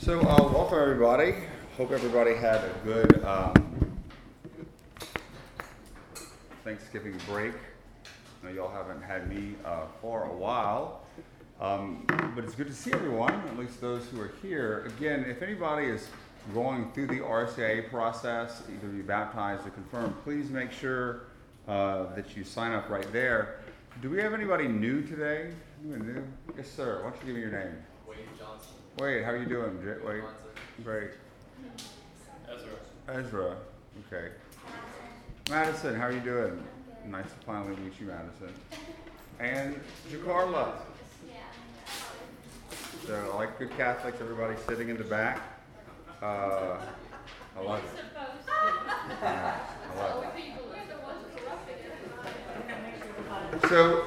[0.00, 1.34] So, uh, welcome everybody.
[1.76, 3.98] Hope everybody had a good um,
[6.62, 7.52] Thanksgiving break.
[8.40, 11.00] I know y'all haven't had me uh, for a while,
[11.60, 12.04] um,
[12.36, 14.88] but it's good to see everyone, at least those who are here.
[14.96, 16.06] Again, if anybody is
[16.54, 21.22] going through the RCIA process, either be baptized or confirmed, please make sure
[21.66, 23.58] uh, that you sign up right there.
[24.00, 25.50] Do we have anybody new today?
[25.82, 26.24] Anyone new?
[26.56, 27.02] Yes, sir.
[27.02, 27.74] Why don't you give me your name?
[28.98, 29.24] Wade Johnson.
[29.24, 29.80] Wade, how are you doing?
[29.82, 30.22] J- Wade?
[30.84, 31.10] Great.
[32.48, 33.18] Ezra.
[33.24, 33.56] Ezra.
[34.06, 34.28] Okay.
[35.50, 36.62] Madison, how are you doing?
[37.06, 38.52] Nice to finally meet you, Madison.
[39.40, 40.72] And Jacarla.
[43.06, 45.40] So, like good Catholics, everybody sitting in the back.
[46.20, 46.76] Uh,
[47.56, 48.04] I love it.
[49.22, 49.56] Yeah,
[49.94, 50.24] I love
[53.54, 53.68] it.
[53.68, 54.04] So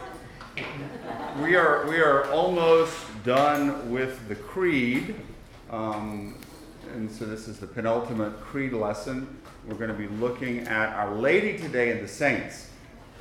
[1.41, 5.16] we are we are almost done with the creed,
[5.70, 6.35] um,
[6.93, 9.38] and so this is the penultimate creed lesson.
[9.67, 12.69] We're going to be looking at Our Lady today and the saints.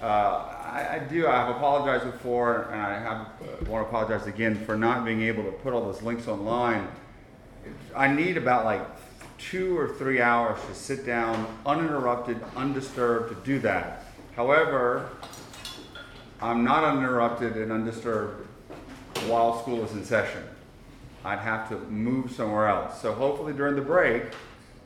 [0.02, 1.26] Uh, I, I do.
[1.26, 5.22] I have apologized before, and I have uh, want to apologize again for not being
[5.22, 6.88] able to put all those links online.
[7.94, 8.80] I need about like
[9.36, 14.04] two or three hours to sit down, uninterrupted, undisturbed, to do that.
[14.34, 15.10] However,
[16.40, 18.39] I'm not uninterrupted and undisturbed
[19.28, 20.42] while school is in session.
[21.24, 23.00] I'd have to move somewhere else.
[23.00, 24.24] So hopefully during the break,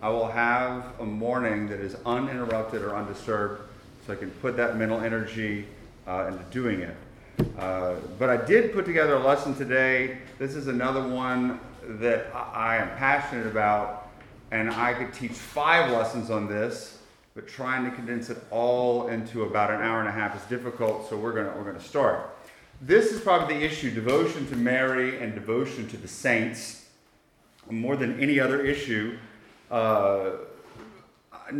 [0.03, 3.63] I will have a morning that is uninterrupted or undisturbed
[4.07, 5.67] so I can put that mental energy
[6.07, 6.97] uh, into doing it.
[7.59, 10.19] Uh, but I did put together a lesson today.
[10.39, 14.09] This is another one that I am passionate about,
[14.51, 16.98] and I could teach five lessons on this
[17.35, 21.09] but trying to condense it all into about an hour and a half is difficult,
[21.11, 22.34] so we're gonna, we're gonna start.
[22.87, 26.85] This is probably the issue devotion to Mary and devotion to the saints,
[27.71, 29.17] more than any other issue.
[29.71, 30.33] Uh,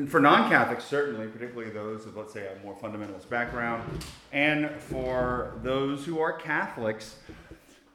[0.07, 3.83] for non Catholics, certainly, particularly those of, let's say, a more fundamentalist background,
[4.33, 7.17] and for those who are Catholics,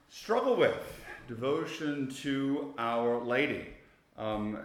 [0.10, 3.68] struggle with devotion to Our Lady.
[4.18, 4.58] Um,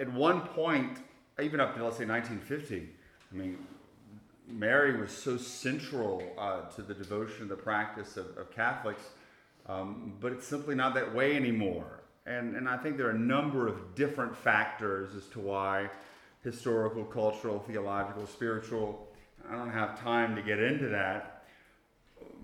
[0.00, 0.96] at one point,
[1.42, 2.88] even up to let's say 1950,
[3.30, 3.58] I mean,
[4.48, 9.02] Mary was so central uh, to the devotion, the practice of, of Catholics,
[9.66, 12.00] um, but it's simply not that way anymore.
[12.26, 15.90] And, and I think there are a number of different factors as to why
[16.42, 19.08] historical, cultural, theological, spiritual.
[19.48, 21.44] I don't have time to get into that.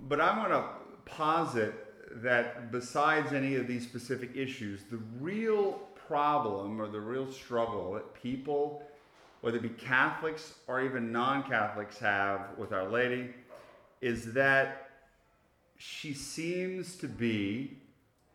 [0.08, 0.64] But I want to
[1.04, 1.74] posit
[2.22, 5.72] that besides any of these specific issues, the real
[6.06, 8.82] problem or the real struggle that people,
[9.40, 13.30] whether it be Catholics or even non Catholics, have with Our Lady
[14.00, 14.90] is that
[15.76, 17.76] she seems to be,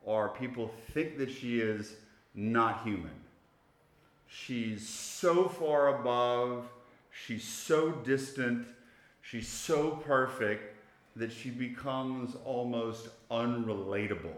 [0.03, 1.95] or people think that she is,
[2.35, 3.11] not human.
[4.27, 6.65] She's so far above,
[7.11, 8.65] she's so distant,
[9.21, 10.75] she's so perfect
[11.15, 14.37] that she becomes almost unrelatable.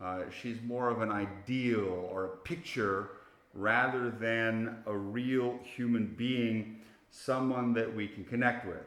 [0.00, 3.10] Uh, she's more of an ideal or a picture
[3.56, 6.80] rather than a real human being,
[7.10, 8.84] someone that we can connect with.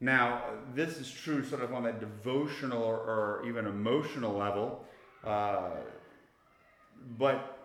[0.00, 0.42] Now,
[0.74, 4.84] this is true sort of on that devotional or, or even emotional level,
[5.24, 5.70] uh,
[7.18, 7.58] but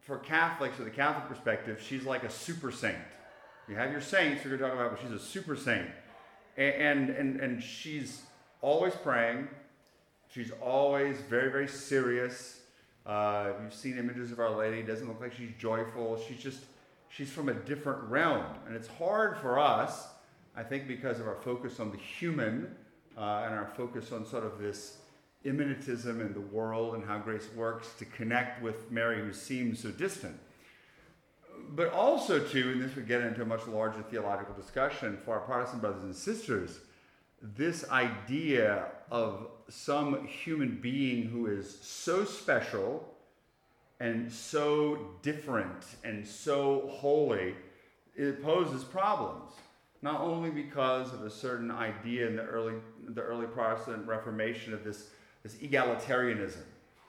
[0.00, 2.96] for Catholics, or the Catholic perspective, she's like a super saint.
[3.68, 5.88] You have your saints you're going to talk about, but she's a super saint.
[6.56, 8.22] And, and, and she's
[8.62, 9.48] always praying,
[10.30, 12.60] She's always very, very serious.
[13.08, 14.82] Uh, you've seen images of Our Lady.
[14.82, 16.20] Doesn't look like she's joyful.
[16.28, 16.60] She's just,
[17.08, 18.44] she's from a different realm.
[18.66, 20.08] And it's hard for us,
[20.54, 22.76] I think, because of our focus on the human
[23.16, 24.98] uh, and our focus on sort of this
[25.46, 29.90] immanentism in the world and how grace works to connect with Mary, who seems so
[29.90, 30.38] distant.
[31.70, 35.40] But also, too, and this would get into a much larger theological discussion for our
[35.40, 36.80] Protestant brothers and sisters,
[37.42, 43.14] this idea of some human being who is so special
[44.00, 47.54] and so different and so holy,
[48.16, 49.52] it poses problems.
[50.00, 52.74] Not only because of a certain idea in the early,
[53.08, 55.10] the early Protestant Reformation of this,
[55.42, 56.62] this egalitarianism.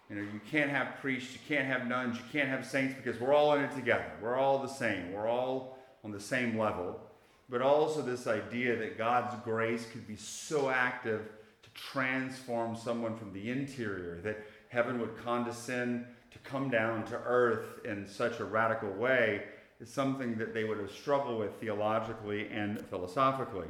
[0.10, 3.22] You know, you can't have priests, you can't have nuns, you can't have saints because
[3.22, 4.12] we're all in it together.
[4.20, 5.14] We're all the same.
[5.14, 7.00] We're all on the same level.
[7.50, 11.28] But also this idea that God's grace could be so active
[11.64, 17.84] to transform someone from the interior, that heaven would condescend to come down to earth
[17.86, 19.44] in such a radical way,
[19.80, 23.68] is something that they would have struggled with theologically and philosophically.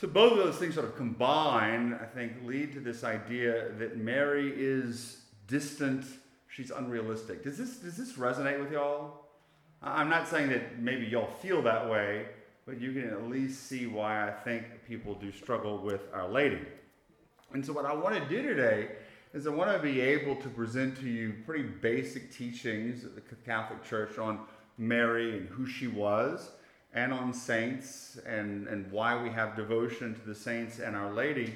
[0.00, 3.96] So both of those things sort of combine, I think, lead to this idea that
[3.96, 6.04] Mary is distant,
[6.48, 7.44] she's unrealistic.
[7.44, 9.26] Does this, does this resonate with y'all?
[9.82, 12.26] I'm not saying that maybe y'all feel that way,
[12.72, 16.62] but you can at least see why I think people do struggle with Our Lady.
[17.52, 18.92] And so, what I want to do today
[19.34, 23.20] is I want to be able to present to you pretty basic teachings of the
[23.44, 24.46] Catholic Church on
[24.78, 26.52] Mary and who she was,
[26.94, 31.52] and on saints and, and why we have devotion to the saints and Our Lady.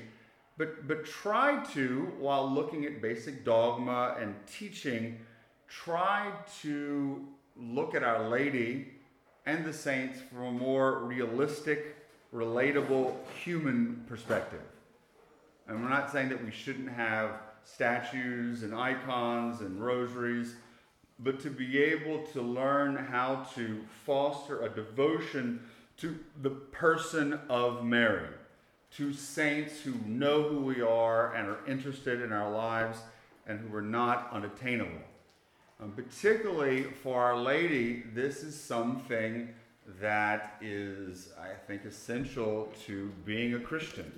[0.59, 5.19] But, but try to, while looking at basic dogma and teaching,
[5.67, 6.31] try
[6.61, 7.27] to
[7.57, 8.96] look at Our Lady
[9.47, 11.97] and the saints from a more realistic,
[12.35, 14.63] relatable, human perspective.
[15.69, 17.31] And we're not saying that we shouldn't have
[17.65, 20.57] statues and icons and rosaries,
[21.19, 25.61] but to be able to learn how to foster a devotion
[25.99, 28.29] to the person of Mary,
[28.97, 32.99] to saints who know who we are and are interested in our lives
[33.47, 35.01] and who are not unattainable.
[35.79, 39.51] Um, particularly for Our Lady, this is something
[40.01, 44.11] that is, I think, essential to being a Christian.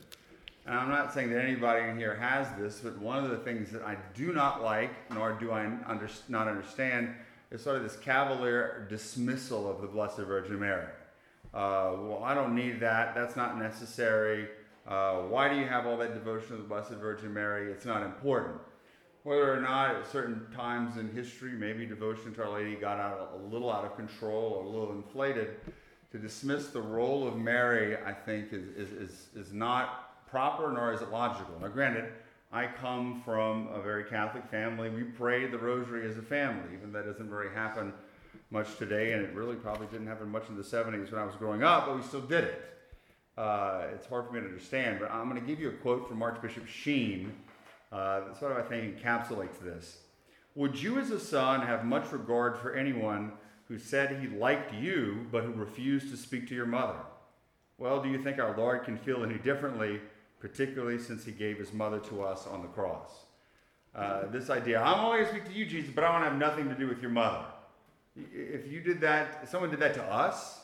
[0.66, 3.72] And I'm not saying that anybody in here has this, but one of the things
[3.72, 7.12] that I do not like, nor do I under, not understand,
[7.50, 10.86] is sort of this cavalier dismissal of the Blessed Virgin Mary.
[11.52, 13.16] Uh, well, I don't need that.
[13.16, 14.46] That's not necessary.
[14.86, 17.72] Uh, why do you have all that devotion to the Blessed Virgin Mary?
[17.72, 18.60] It's not important
[19.28, 23.32] whether or not at certain times in history, maybe devotion to Our Lady got out
[23.34, 25.56] a little out of control or a little inflated.
[26.12, 30.94] To dismiss the role of Mary, I think, is, is, is, is not proper nor
[30.94, 31.60] is it logical.
[31.60, 32.10] Now, granted,
[32.50, 34.88] I come from a very Catholic family.
[34.88, 37.92] We pray the rosary as a family, even that doesn't really happen
[38.50, 41.34] much today, and it really probably didn't happen much in the 70s when I was
[41.34, 42.64] growing up, but we still did it.
[43.36, 46.08] Uh, it's hard for me to understand, but I'm going to give you a quote
[46.08, 47.34] from Archbishop Sheen
[47.92, 49.98] uh, sort of, I think, encapsulates this.
[50.54, 53.32] Would you, as a son, have much regard for anyone
[53.68, 56.98] who said he liked you but who refused to speak to your mother?
[57.78, 60.00] Well, do you think our Lord can feel any differently,
[60.40, 63.10] particularly since he gave his mother to us on the cross?
[63.94, 66.30] Uh, this idea, I'm only going to speak to you, Jesus, but I want to
[66.30, 67.44] have nothing to do with your mother.
[68.16, 70.60] If you did that, if someone did that to us,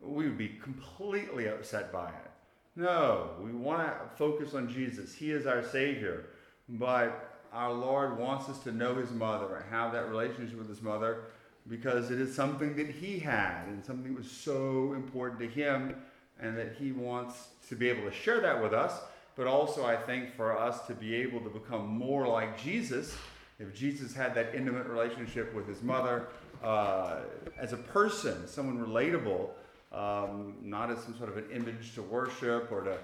[0.00, 2.30] we would be completely upset by it.
[2.74, 5.14] No, we want to focus on Jesus.
[5.14, 6.26] He is our Savior.
[6.68, 10.82] But our Lord wants us to know his mother and have that relationship with his
[10.82, 11.24] mother
[11.68, 15.94] because it is something that he had and something that was so important to him
[16.40, 19.00] and that he wants to be able to share that with us.
[19.36, 23.16] But also, I think for us to be able to become more like Jesus,
[23.58, 26.28] if Jesus had that intimate relationship with his mother
[26.62, 27.20] uh,
[27.58, 29.50] as a person, someone relatable,
[29.92, 32.98] um, not as some sort of an image to worship or to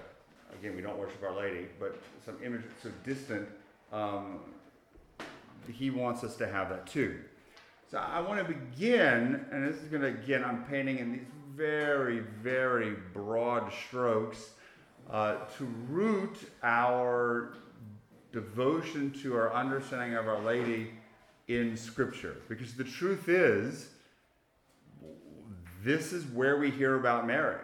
[0.59, 3.47] again, we don't worship Our Lady, but some image so distant,
[3.91, 4.39] um,
[5.71, 7.19] he wants us to have that too.
[7.89, 11.27] So I want to begin, and this is going to, again, I'm painting in these
[11.55, 14.51] very, very broad strokes
[15.11, 17.53] uh, to root our
[18.31, 20.91] devotion to our understanding of Our Lady
[21.47, 22.37] in Scripture.
[22.49, 23.89] Because the truth is,
[25.83, 27.59] this is where we hear about Mary.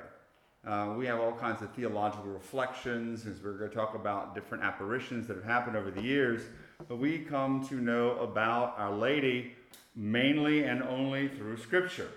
[0.67, 4.63] Uh, we have all kinds of theological reflections as we're going to talk about different
[4.63, 6.41] apparitions that have happened over the years.
[6.87, 9.55] But we come to know about Our Lady
[9.95, 12.09] mainly and only through Scripture.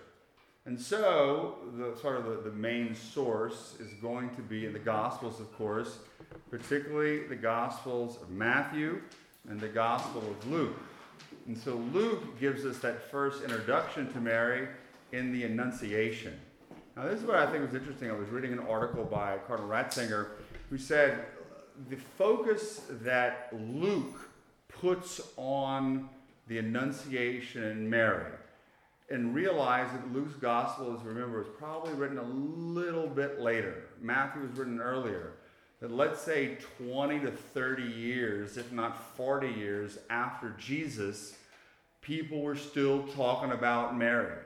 [0.66, 4.78] And so, the sort of the, the main source is going to be in the
[4.78, 5.98] Gospels, of course,
[6.50, 9.00] particularly the Gospels of Matthew
[9.48, 10.78] and the Gospel of Luke.
[11.48, 14.68] And so, Luke gives us that first introduction to Mary
[15.10, 16.38] in the Annunciation.
[16.96, 18.10] Now, this is what I think was interesting.
[18.10, 20.26] I was reading an article by Cardinal Ratzinger
[20.68, 21.24] who said
[21.88, 24.28] the focus that Luke
[24.68, 26.10] puts on
[26.48, 28.30] the Annunciation and Mary,
[29.10, 33.84] and realize that Luke's gospel, as remember, was probably written a little bit later.
[34.00, 35.32] Matthew was written earlier.
[35.80, 41.36] That let's say 20 to 30 years, if not 40 years after Jesus,
[42.02, 44.36] people were still talking about Mary.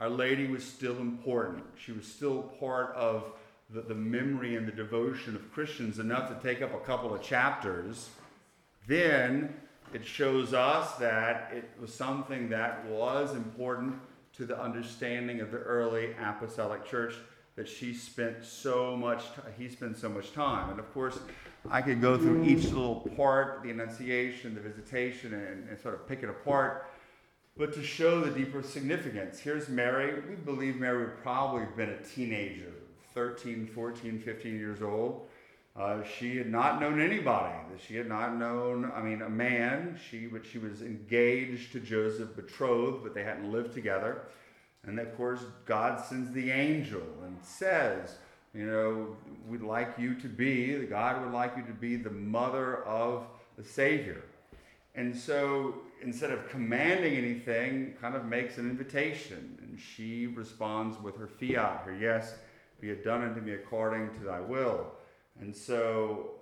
[0.00, 1.64] Our Lady was still important.
[1.78, 3.24] She was still part of
[3.70, 7.22] the, the memory and the devotion of Christians enough to take up a couple of
[7.22, 8.10] chapters.
[8.86, 9.54] Then
[9.94, 13.94] it shows us that it was something that was important
[14.34, 17.14] to the understanding of the early apostolic church
[17.56, 19.22] that she spent so much
[19.56, 21.18] he spent so much time and of course
[21.70, 26.06] i could go through each little part the annunciation the visitation and, and sort of
[26.06, 26.90] pick it apart
[27.56, 29.38] but to show the deeper significance.
[29.38, 30.22] Here's Mary.
[30.28, 32.72] We believe Mary would probably have been a teenager,
[33.14, 35.28] 13, 14, 15 years old.
[35.74, 37.54] Uh, she had not known anybody.
[37.86, 39.98] She had not known, I mean, a man.
[40.10, 44.22] She, but she was engaged to Joseph, betrothed, but they hadn't lived together.
[44.84, 48.16] And of course, God sends the angel and says,
[48.54, 49.16] you know,
[49.48, 53.26] we'd like you to be, God would like you to be the mother of
[53.58, 54.22] the Savior.
[54.94, 59.58] And so instead of commanding anything, kind of makes an invitation.
[59.62, 62.34] And she responds with her fiat, her yes,
[62.80, 64.92] be it done unto me according to thy will.
[65.40, 66.32] And so,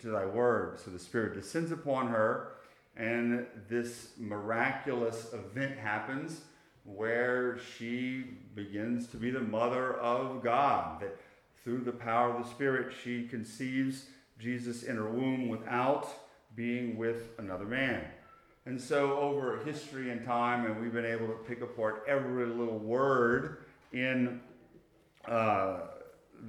[0.00, 0.78] to thy word.
[0.78, 2.52] So the Spirit descends upon her,
[2.96, 6.42] and this miraculous event happens
[6.84, 11.00] where she begins to be the mother of God.
[11.00, 11.16] That
[11.62, 14.06] through the power of the Spirit, she conceives
[14.38, 16.08] Jesus in her womb without
[16.54, 18.04] being with another man.
[18.66, 22.78] And so, over history and time, and we've been able to pick apart every little
[22.78, 23.58] word
[23.92, 24.40] in
[25.26, 25.80] uh,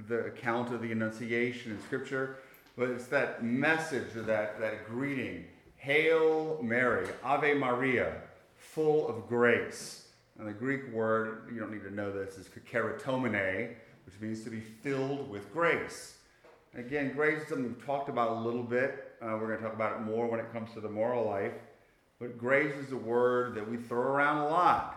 [0.08, 2.38] the account of the Annunciation in Scripture,
[2.74, 5.44] but it's that message that, that greeting
[5.76, 8.14] Hail Mary, Ave Maria,
[8.56, 10.08] full of grace.
[10.38, 13.74] And the Greek word, you don't need to know this, is kecharitomene,
[14.06, 16.16] which means to be filled with grace.
[16.74, 19.12] Again, grace is something we've talked about a little bit.
[19.22, 21.52] Uh, we're going to talk about it more when it comes to the moral life.
[22.18, 24.92] But grace is a word that we throw around a lot.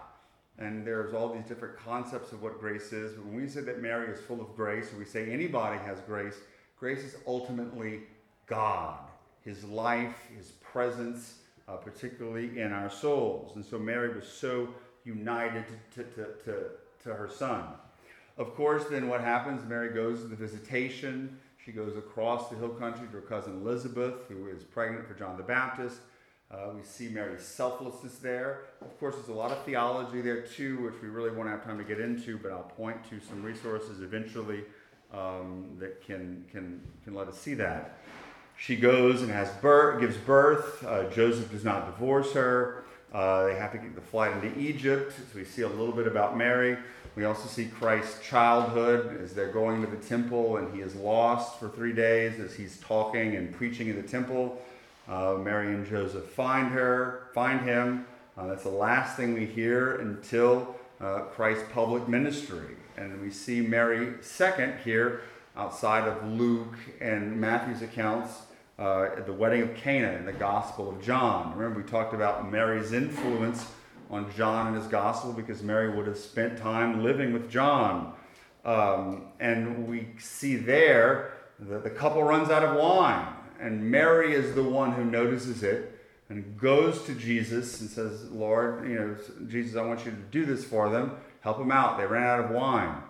[0.58, 3.14] And there's all these different concepts of what grace is.
[3.14, 6.36] But when we say that Mary is full of grace, we say anybody has grace,
[6.78, 8.02] grace is ultimately
[8.46, 9.00] God,
[9.42, 11.36] His life, His presence,
[11.68, 13.56] uh, particularly in our souls.
[13.56, 14.70] And so Mary was so
[15.06, 16.66] united to, to, to,
[17.04, 17.64] to her son.
[18.38, 19.68] Of course, then what happens?
[19.68, 21.38] Mary goes to the visitation.
[21.64, 25.38] She goes across the hill country to her cousin Elizabeth, who is pregnant for John
[25.38, 26.00] the Baptist.
[26.52, 28.62] Uh, we see Mary's selflessness there.
[28.82, 31.78] Of course, there's a lot of theology there too, which we really won't have time
[31.78, 34.64] to get into, but I'll point to some resources eventually
[35.14, 38.00] um, that can, can, can let us see that.
[38.58, 40.84] She goes and has birth, gives birth.
[40.84, 42.84] Uh, Joseph does not divorce her.
[43.14, 45.14] Uh, they have to get the flight into Egypt.
[45.14, 46.78] So we see a little bit about Mary.
[47.16, 51.60] We also see Christ's childhood as they're going to the temple and he is lost
[51.60, 54.60] for three days as he's talking and preaching in the temple.
[55.10, 58.06] Uh, Mary and Joseph find her, find him.
[58.38, 62.76] Uh, that's the last thing we hear until uh, Christ's public ministry.
[62.96, 65.22] And we see Mary second here
[65.58, 68.34] outside of Luke and Matthew's accounts
[68.78, 71.58] uh, at the wedding of Cana in the Gospel of John.
[71.58, 73.66] Remember, we talked about Mary's influence
[74.12, 78.14] on John and his Gospel because Mary would have spent time living with John.
[78.64, 83.26] Um, and we see there that the couple runs out of wine
[83.60, 86.00] and Mary is the one who notices it
[86.30, 89.16] and goes to Jesus and says, Lord, you know,
[89.48, 91.18] Jesus, I want you to do this for them.
[91.42, 91.98] Help them out.
[91.98, 93.02] They ran out of wine.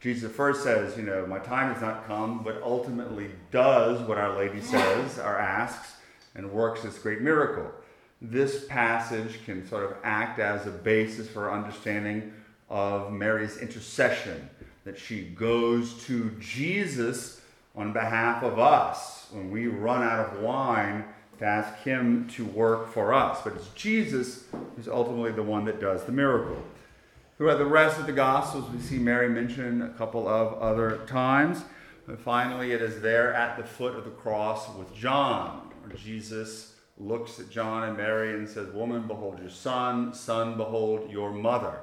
[0.00, 4.36] Jesus first says, you know, my time has not come, but ultimately does what Our
[4.36, 5.92] Lady says or asks
[6.34, 7.70] and works this great miracle.
[8.20, 12.32] This passage can sort of act as a basis for understanding
[12.70, 14.48] of Mary's intercession,
[14.84, 17.41] that she goes to Jesus
[17.74, 21.04] on behalf of us when we run out of wine
[21.38, 23.40] to ask Him to work for us.
[23.42, 24.44] But it's Jesus
[24.76, 26.62] who's ultimately the one that does the miracle.
[27.36, 31.64] Throughout the rest of the Gospels, we see Mary mentioned a couple of other times.
[32.06, 36.74] And finally, it is there at the foot of the cross with John, where Jesus
[36.98, 41.80] looks at John and Mary and says, Woman, behold your son, son, behold your mother.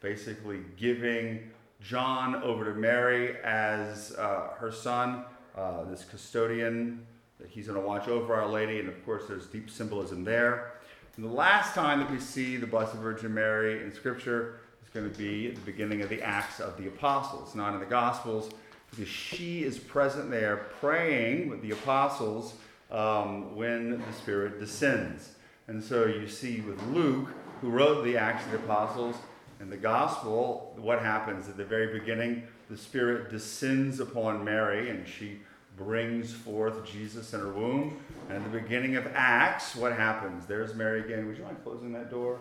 [0.00, 5.24] Basically, giving John over to Mary as uh, her son
[5.56, 7.06] uh, this custodian
[7.38, 10.74] that he's going to watch over Our Lady, and of course, there's deep symbolism there.
[11.16, 15.10] And the last time that we see the Blessed Virgin Mary in Scripture is going
[15.10, 18.50] to be at the beginning of the Acts of the Apostles, not in the Gospels,
[18.90, 22.54] because she is present there praying with the apostles
[22.90, 25.32] um, when the Spirit descends.
[25.66, 27.28] And so you see with Luke,
[27.60, 29.16] who wrote the Acts of the Apostles,
[29.60, 32.42] and the Gospel, what happens at the very beginning?
[32.72, 35.40] The Spirit descends upon Mary and she
[35.76, 37.98] brings forth Jesus in her womb.
[38.30, 40.46] And at the beginning of Acts, what happens?
[40.46, 41.26] There's Mary again.
[41.26, 42.38] Would you mind closing that door?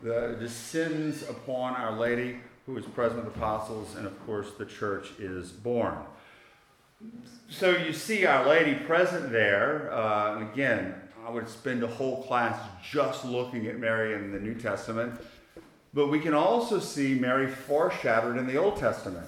[0.00, 5.10] The descends upon Our Lady, who is present with apostles, and of course, the church
[5.18, 5.98] is born.
[7.50, 9.92] So you see Our Lady present there.
[9.92, 10.94] Uh, again,
[11.26, 12.56] I would spend a whole class
[12.88, 15.20] just looking at Mary in the New Testament.
[15.92, 19.26] But we can also see Mary foreshadowed in the Old Testament.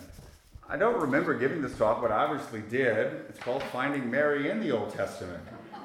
[0.66, 3.26] I don't remember giving this talk, but I obviously did.
[3.28, 5.42] It's called Finding Mary in the Old Testament.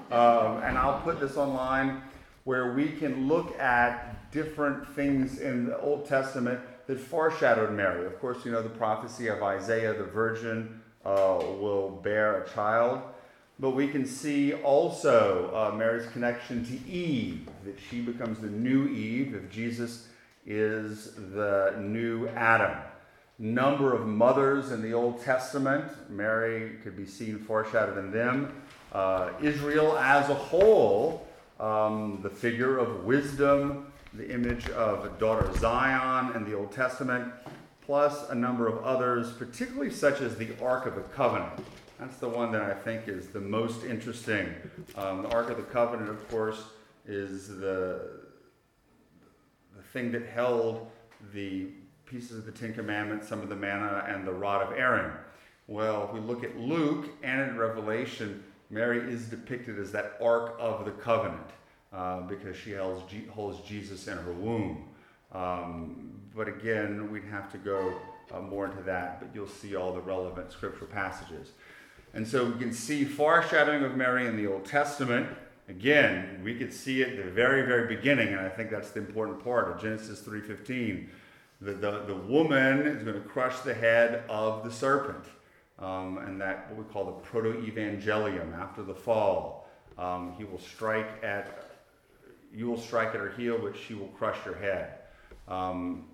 [0.09, 2.01] Um, and I'll put this online
[2.45, 8.05] where we can look at different things in the Old Testament that foreshadowed Mary.
[8.05, 13.01] Of course, you know the prophecy of Isaiah, the virgin uh, will bear a child.
[13.59, 18.87] But we can see also uh, Mary's connection to Eve, that she becomes the new
[18.87, 20.07] Eve if Jesus
[20.45, 22.77] is the new Adam.
[23.41, 28.51] Number of mothers in the Old Testament, Mary could be seen foreshadowed in them.
[28.91, 31.25] Uh, Israel as a whole,
[31.57, 37.31] um, the figure of wisdom, the image of daughter Zion in the Old Testament,
[37.81, 41.65] plus a number of others, particularly such as the Ark of the Covenant.
[41.97, 44.53] That's the one that I think is the most interesting.
[44.97, 46.63] Um, the Ark of the Covenant, of course,
[47.07, 48.19] is the,
[49.77, 50.91] the thing that held
[51.33, 51.67] the
[52.09, 55.11] pieces of the Ten Commandments, some of the manna, and the rod of Aaron.
[55.67, 60.55] Well, if we look at Luke and in Revelation, Mary is depicted as that Ark
[60.59, 61.47] of the Covenant
[61.93, 64.85] uh, because she holds, holds, Jesus in her womb.
[65.31, 67.99] Um, but again, we'd have to go
[68.31, 71.51] uh, more into that, but you'll see all the relevant scriptural passages.
[72.13, 75.27] And so we can see foreshadowing of Mary in the Old Testament.
[75.67, 78.99] Again, we could see it at the very, very beginning, and I think that's the
[78.99, 81.07] important part of Genesis 3.15.
[81.61, 85.25] The, the, the woman is going to crush the head of the serpent.
[85.77, 89.69] Um, and that what we call the proto-evangelium after the fall.
[89.97, 91.65] Um, he will strike at
[92.53, 94.93] you will strike at her heel, but she will crush your head.
[95.47, 96.05] Um,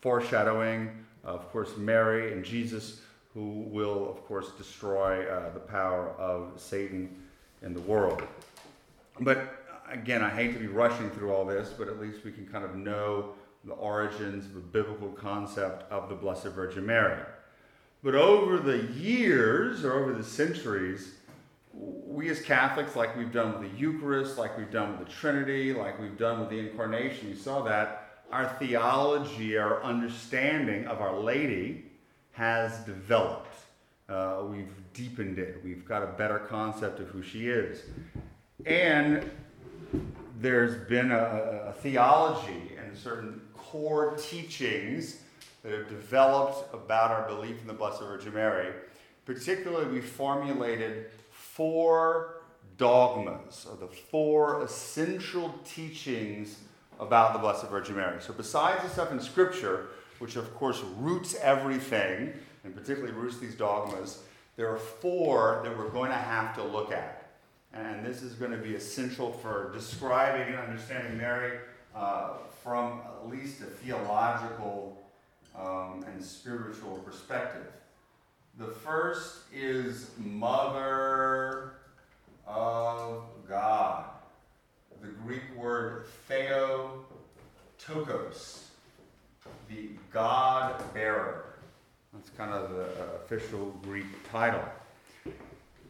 [0.00, 0.90] foreshadowing,
[1.22, 3.02] of course, Mary and Jesus
[3.34, 7.22] who will, of course, destroy uh, the power of Satan
[7.62, 8.22] in the world.
[9.20, 12.46] But again, I hate to be rushing through all this, but at least we can
[12.46, 13.30] kind of know
[13.64, 17.20] the origins of the biblical concept of the Blessed Virgin Mary.
[18.02, 21.14] But over the years or over the centuries,
[21.72, 25.72] we as Catholics, like we've done with the Eucharist, like we've done with the Trinity,
[25.72, 31.18] like we've done with the Incarnation, you saw that, our theology, our understanding of Our
[31.18, 31.84] Lady
[32.32, 33.54] has developed.
[34.08, 35.60] Uh, we've deepened it.
[35.64, 37.82] We've got a better concept of who she is.
[38.66, 39.30] And
[40.40, 43.40] there's been a, a theology and certain
[43.72, 45.16] core teachings
[45.62, 48.70] that have developed about our belief in the Blessed Virgin Mary.
[49.24, 52.42] Particularly, we formulated four
[52.76, 56.58] dogmas, or the four essential teachings
[57.00, 58.20] about the Blessed Virgin Mary.
[58.20, 59.86] So, besides the stuff in Scripture,
[60.18, 64.22] which of course roots everything, and particularly roots these dogmas,
[64.56, 67.30] there are four that we're going to have to look at.
[67.72, 71.58] And this is going to be essential for describing and understanding Mary
[71.94, 75.02] uh, from at least a theological
[75.58, 77.66] um, and spiritual perspective.
[78.58, 81.72] The first is Mother
[82.46, 84.04] of God.
[85.00, 87.02] The Greek word theotokos
[89.68, 91.44] the God bearer.
[92.12, 92.88] That's kind of the
[93.24, 94.64] official Greek title.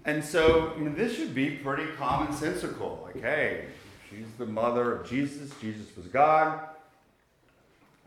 [0.05, 3.03] And so I mean, this should be pretty commonsensical.
[3.03, 3.67] Like, hey,
[4.15, 5.51] she's the mother of Jesus.
[5.61, 6.61] Jesus was God.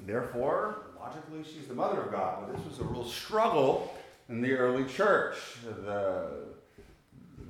[0.05, 2.45] Therefore, logically, she's the mother of God.
[2.45, 3.93] But this was a real struggle
[4.29, 5.37] in the early church.
[5.63, 6.29] The,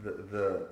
[0.04, 0.68] the, the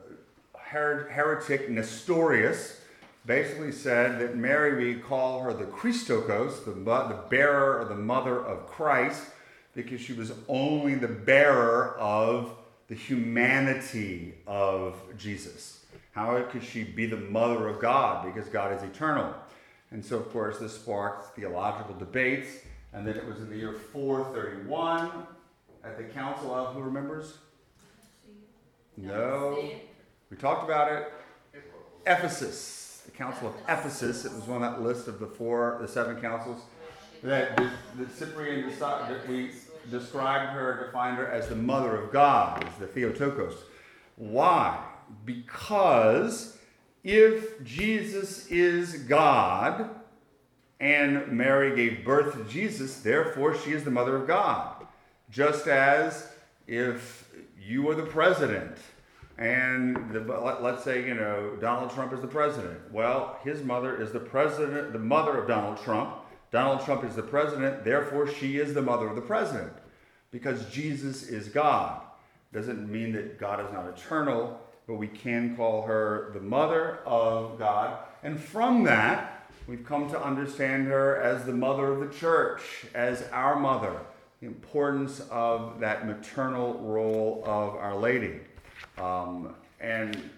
[0.56, 2.80] heretic Nestorius
[3.26, 8.38] basically said that Mary, we call her the Christotokos, the, the bearer or the mother
[8.38, 9.24] of Christ,
[9.74, 12.52] because she was only the bearer of
[12.90, 15.83] the humanity of Jesus.
[16.14, 18.26] How could she be the mother of God?
[18.26, 19.34] Because God is eternal.
[19.92, 22.48] And so, of course, this sparked theological debates.
[22.94, 25.12] And then it was in the year 431
[25.84, 27.38] at the Council of, who remembers?
[28.96, 29.72] No.
[30.30, 31.12] We talked about it.
[32.06, 34.26] Ephesus the Council of Ephesus.
[34.26, 36.62] It was on that list of the four, the seven councils
[37.22, 39.52] that, that Cyprian decided, that we
[39.92, 43.56] described her, defined her as the mother of God, as the Theotokos.
[44.16, 44.84] Why?
[45.26, 46.58] Because
[47.04, 49.90] if Jesus is God
[50.80, 54.86] and Mary gave birth to Jesus, therefore she is the mother of God.
[55.30, 56.30] Just as
[56.68, 58.78] if you are the president
[59.38, 62.80] and the, let's say you know Donald Trump is the president.
[62.92, 66.18] Well, his mother is the president, the mother of Donald Trump.
[66.52, 69.74] Donald Trump is the president, therefore she is the mother of the president,
[70.30, 72.04] because Jesus is God.
[72.54, 77.58] Doesn't mean that God is not eternal, but we can call her the mother of
[77.58, 82.86] God, and from that we've come to understand her as the mother of the church,
[82.94, 84.00] as our mother.
[84.42, 88.42] The importance of that maternal role of Our Lady.
[88.98, 90.30] Um, and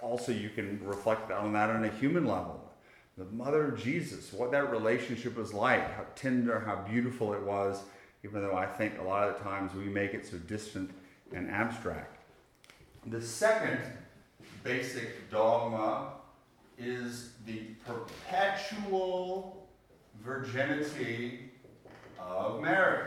[0.00, 2.64] also, you can reflect on that on a human level.
[3.18, 7.82] The mother of Jesus, what that relationship was like, how tender, how beautiful it was,
[8.24, 10.90] even though I think a lot of the times we make it so distant
[11.34, 12.19] and abstract.
[13.06, 13.80] The second
[14.62, 16.12] basic dogma
[16.78, 19.66] is the perpetual
[20.22, 21.50] virginity
[22.18, 23.06] of Mary.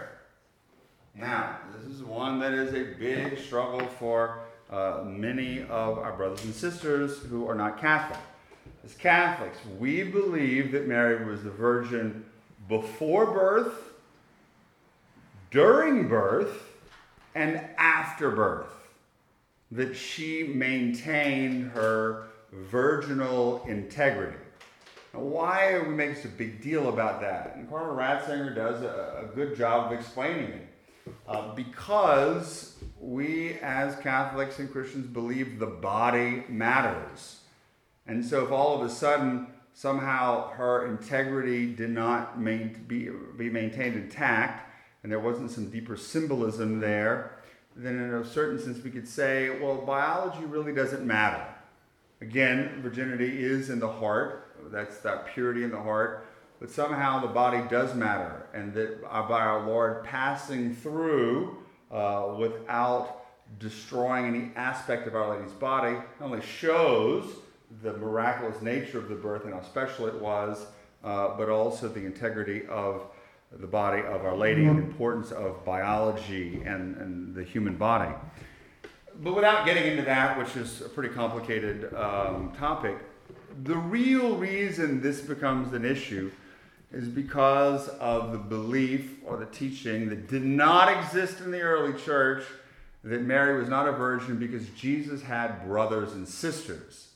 [1.16, 4.40] Now, this is one that is a big struggle for
[4.72, 8.20] uh, many of our brothers and sisters who are not Catholic.
[8.84, 12.26] As Catholics, we believe that Mary was the virgin
[12.68, 13.92] before birth,
[15.52, 16.64] during birth,
[17.36, 18.83] and after birth.
[19.76, 24.38] That she maintained her virginal integrity.
[25.14, 27.56] Now, why are we making such a big deal about that?
[27.56, 30.68] And Cardinal Ratzinger does a, a good job of explaining it.
[31.28, 37.42] Uh, because we as Catholics and Christians believe the body matters.
[38.08, 43.50] And so if all of a sudden somehow her integrity did not main, be, be
[43.50, 44.70] maintained intact
[45.02, 47.43] and there wasn't some deeper symbolism there,
[47.76, 51.46] then in a certain sense we could say, well, biology really doesn't matter.
[52.22, 54.56] Again, virginity is in the heart.
[54.72, 56.26] That's that purity in the heart
[56.64, 61.58] but somehow the body does matter, and that by our Lord passing through
[61.92, 63.26] uh, without
[63.60, 67.26] destroying any aspect of Our Lady's body not only shows
[67.82, 70.66] the miraculous nature of the birth and how special it was,
[71.04, 73.08] uh, but also the integrity of
[73.60, 78.14] the body of Our Lady and the importance of biology and, and the human body.
[79.22, 82.98] But without getting into that, which is a pretty complicated um, topic,
[83.64, 86.32] the real reason this becomes an issue
[86.92, 92.00] is because of the belief or the teaching that did not exist in the early
[92.00, 92.44] church
[93.04, 97.10] that Mary was not a virgin because Jesus had brothers and sisters.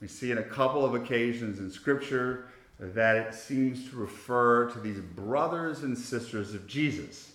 [0.00, 2.46] We see in a couple of occasions in Scripture
[2.80, 7.32] that it seems to refer to these brothers and sisters of Jesus.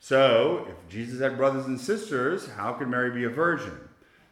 [0.00, 3.78] So, if Jesus had brothers and sisters, how could Mary be a virgin?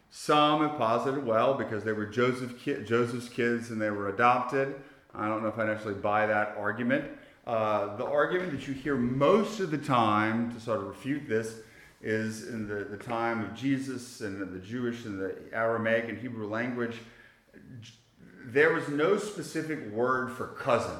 [0.09, 4.75] Some have posited, well, because they were Joseph, Joseph's kids and they were adopted.
[5.15, 7.05] I don't know if I actually buy that argument.
[7.47, 11.55] Uh, the argument that you hear most of the time to sort of refute this
[12.01, 16.47] is in the, the time of Jesus and the Jewish and the Aramaic and Hebrew
[16.47, 16.97] language,
[18.45, 20.97] there was no specific word for cousin.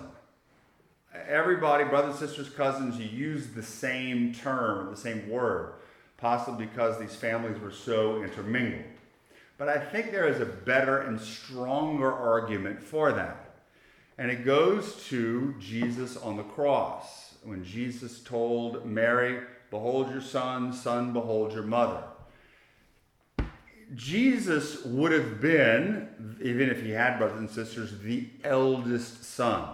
[1.28, 5.74] Everybody, brothers, sisters, cousins, you use the same term, the same word,
[6.18, 8.86] possibly because these families were so intermingled.
[9.58, 13.56] But I think there is a better and stronger argument for that.
[14.18, 17.36] And it goes to Jesus on the cross.
[17.44, 22.04] When Jesus told Mary, Behold your son, son, behold your mother.
[23.96, 29.68] Jesus would have been, even if he had brothers and sisters, the eldest son.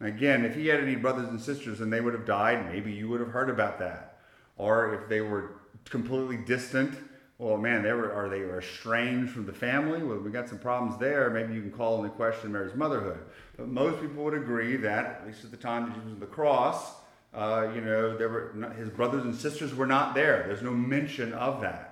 [0.00, 3.08] Again, if he had any brothers and sisters and they would have died, maybe you
[3.08, 4.18] would have heard about that.
[4.56, 6.96] Or if they were completely distant,
[7.38, 10.02] well, man, they were, are they estranged from the family?
[10.02, 11.30] Well, we got some problems there.
[11.30, 13.20] Maybe you can call into question Mary's motherhood.
[13.56, 16.20] But most people would agree that, at least at the time that Jesus was on
[16.20, 16.94] the cross,
[17.32, 20.44] uh, you know, there were his brothers and sisters were not there.
[20.46, 21.89] There's no mention of that.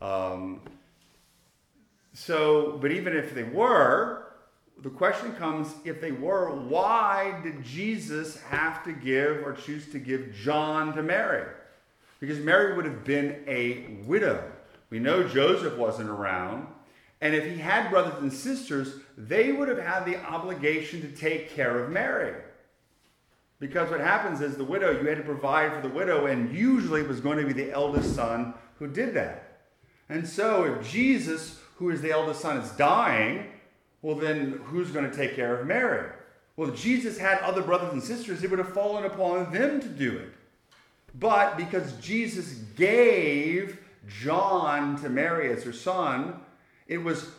[0.00, 0.60] Um,
[2.12, 4.26] so, but even if they were,
[4.82, 9.98] the question comes: if they were, why did Jesus have to give or choose to
[9.98, 11.46] give John to Mary?
[12.20, 14.42] Because Mary would have been a widow.
[14.90, 16.68] We know Joseph wasn't around.
[17.20, 21.50] And if he had brothers and sisters, they would have had the obligation to take
[21.50, 22.34] care of Mary.
[23.58, 27.00] Because what happens is the widow, you had to provide for the widow, and usually
[27.00, 29.45] it was going to be the eldest son who did that.
[30.08, 33.46] And so if Jesus, who is the eldest son, is dying,
[34.02, 36.10] well, then who's going to take care of Mary?
[36.56, 39.88] Well, if Jesus had other brothers and sisters, it would have fallen upon them to
[39.88, 40.32] do it.
[41.18, 46.40] But because Jesus gave John to Mary as her son,
[46.86, 47.30] it was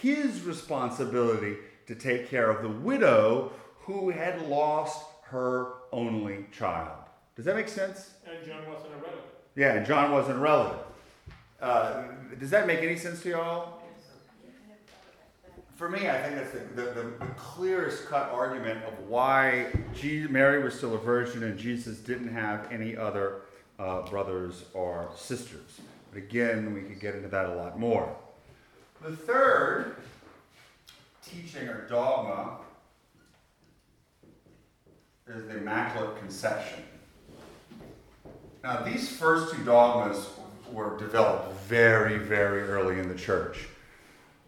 [0.00, 1.56] his responsibility
[1.86, 6.98] to take care of the widow who had lost her only child.
[7.36, 8.14] Does that make sense?
[8.26, 9.20] And John wasn't a relative.
[9.56, 10.78] Yeah, and John wasn't a relative.
[11.64, 12.02] Uh,
[12.38, 13.78] does that make any sense to y'all?
[15.76, 20.62] For me, I think that's the, the, the, clearest cut argument of why Jesus, Mary
[20.62, 23.40] was still a virgin and Jesus didn't have any other
[23.78, 25.80] uh, brothers or sisters.
[26.12, 28.14] But again, we could get into that a lot more.
[29.02, 29.96] The third
[31.26, 32.58] teaching or dogma
[35.28, 36.82] is the Immaculate Conception.
[38.62, 40.26] Now, these first two dogmas
[40.74, 43.68] were developed very, very early in the church.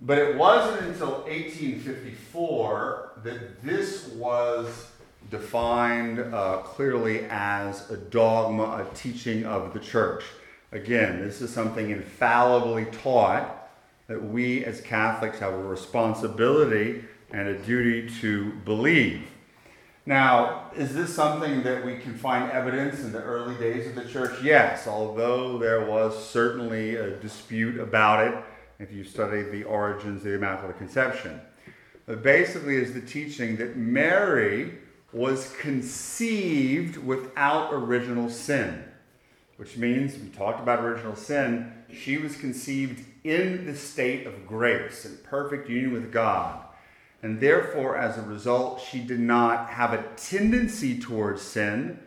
[0.03, 4.91] But it wasn't until 1854 that this was
[5.31, 10.25] defined uh, clearly as a dogma, a teaching of the church.
[10.73, 13.71] Again, this is something infallibly taught
[14.09, 19.27] that we as Catholics have a responsibility and a duty to believe.
[20.09, 24.05] Now, is this something that we can find evidence in the early days of the
[24.05, 24.40] church?
[24.40, 28.45] Yes, although there was certainly a dispute about it
[28.79, 31.40] if you study the origins of the Immaculate Conception.
[32.07, 34.79] But basically, is the teaching that Mary
[35.12, 38.85] was conceived without original sin,
[39.57, 41.73] which means we talked about original sin.
[41.92, 46.66] She was conceived in the state of grace and perfect union with God.
[47.27, 51.99] And therefore, as a result, she did not have a tendency towards sin,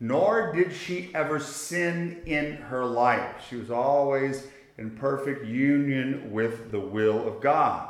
[0.00, 3.36] nor did she ever sin in her life.
[3.48, 7.88] She was always in perfect union with the will of God.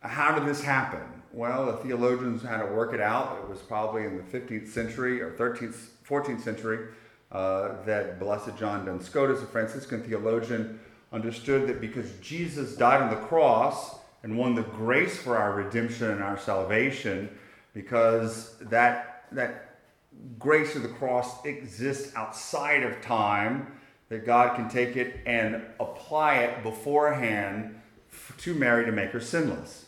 [0.00, 1.04] How did this happen?
[1.32, 3.38] Well, the theologians had to work it out.
[3.44, 6.88] It was probably in the 15th century or 13th, 14th century
[7.30, 10.80] uh, that Blessed John Duns Scotus, a Franciscan theologian,
[11.12, 16.10] understood that because Jesus died on the cross, and won the grace for our redemption
[16.10, 17.28] and our salvation
[17.74, 19.80] because that, that
[20.38, 23.70] grace of the cross exists outside of time,
[24.08, 27.78] that God can take it and apply it beforehand
[28.38, 29.84] to Mary to make her sinless.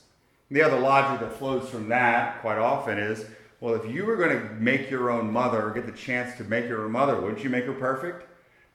[0.51, 3.25] The other logic that flows from that quite often is
[3.59, 6.45] well, if you were going to make your own mother or get the chance to
[6.45, 8.26] make your own mother, wouldn't you make her perfect?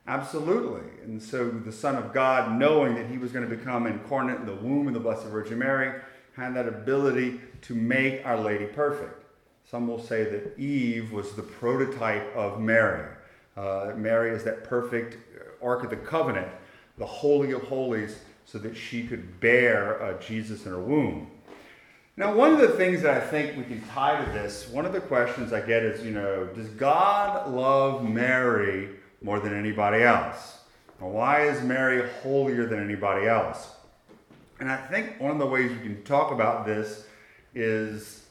[0.07, 0.89] Absolutely.
[1.03, 4.45] And so the Son of God, knowing that he was going to become incarnate in
[4.45, 6.01] the womb of the Blessed Virgin Mary,
[6.35, 9.23] had that ability to make Our Lady perfect.
[9.69, 13.07] Some will say that Eve was the prototype of Mary.
[13.55, 15.17] Uh, Mary is that perfect
[15.61, 16.47] Ark of the Covenant,
[16.97, 21.29] the Holy of Holies, so that she could bear uh, Jesus in her womb.
[22.17, 24.91] Now, one of the things that I think we can tie to this, one of
[24.91, 28.89] the questions I get is, you know, does God love Mary
[29.21, 30.59] more than anybody else.
[30.99, 33.69] Now, why is Mary holier than anybody else?
[34.59, 37.05] And I think one of the ways we can talk about this
[37.55, 38.25] is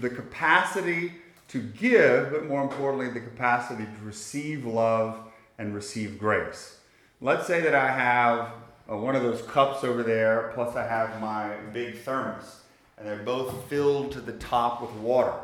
[0.00, 1.12] the capacity
[1.48, 5.18] to give, but more importantly, the capacity to receive love
[5.58, 6.78] and receive grace.
[7.20, 8.52] Let's say that I have
[8.90, 12.62] uh, one of those cups over there, plus I have my big thermos,
[12.98, 15.34] and they're both filled to the top with water.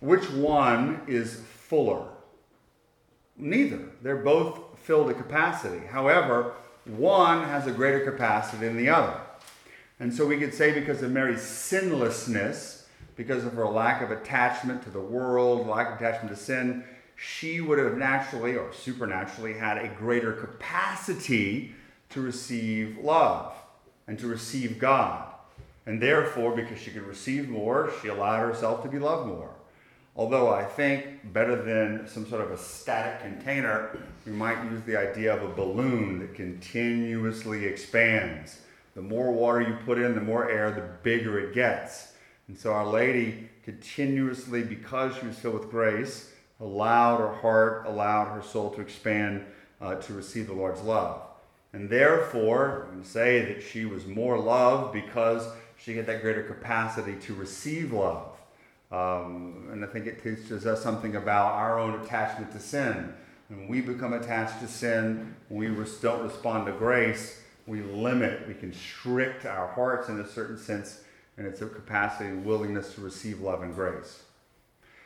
[0.00, 2.06] Which one is fuller?
[3.38, 3.80] Neither.
[4.02, 5.86] They're both filled to capacity.
[5.86, 9.20] However, one has a greater capacity than the other.
[9.98, 14.82] And so we could say because of Mary's sinlessness, because of her lack of attachment
[14.84, 16.84] to the world, lack of attachment to sin,
[17.16, 21.74] she would have naturally or supernaturally had a greater capacity
[22.10, 23.54] to receive love
[24.06, 25.32] and to receive God.
[25.86, 29.55] And therefore, because she could receive more, she allowed herself to be loved more.
[30.16, 34.96] Although I think better than some sort of a static container, we might use the
[34.96, 38.60] idea of a balloon that continuously expands.
[38.94, 42.14] The more water you put in, the more air, the bigger it gets.
[42.48, 48.34] And so Our Lady continuously, because she was filled with grace, allowed her heart, allowed
[48.34, 49.44] her soul to expand
[49.82, 51.20] uh, to receive the Lord's love.
[51.74, 57.16] And therefore, we say that she was more loved because she had that greater capacity
[57.26, 58.35] to receive love.
[58.92, 63.12] Um, and I think it teaches us something about our own attachment to sin.
[63.48, 68.54] When we become attached to sin, when we don't respond to grace, we limit, we
[68.54, 71.00] constrict our hearts in a certain sense,
[71.36, 74.22] and it's a capacity and willingness to receive love and grace.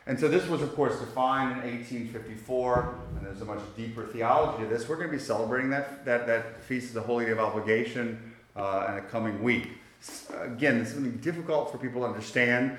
[0.06, 4.64] And so this was, of course, defined in 1854, and there's a much deeper theology
[4.64, 4.88] to this.
[4.88, 8.32] We're going to be celebrating that, that, that Feast of the Holy Day of Obligation
[8.56, 9.68] uh, in the coming week.
[10.40, 12.76] Again, this is going to be difficult for people to understand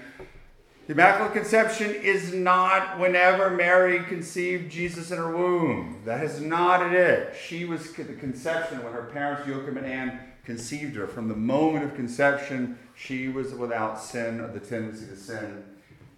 [0.87, 6.01] the Immaculate Conception is not whenever Mary conceived Jesus in her womb.
[6.05, 7.35] That is not it.
[7.39, 11.05] She was the conception when her parents, Joachim and Anne, conceived her.
[11.05, 15.63] From the moment of conception, she was without sin or the tendency to sin.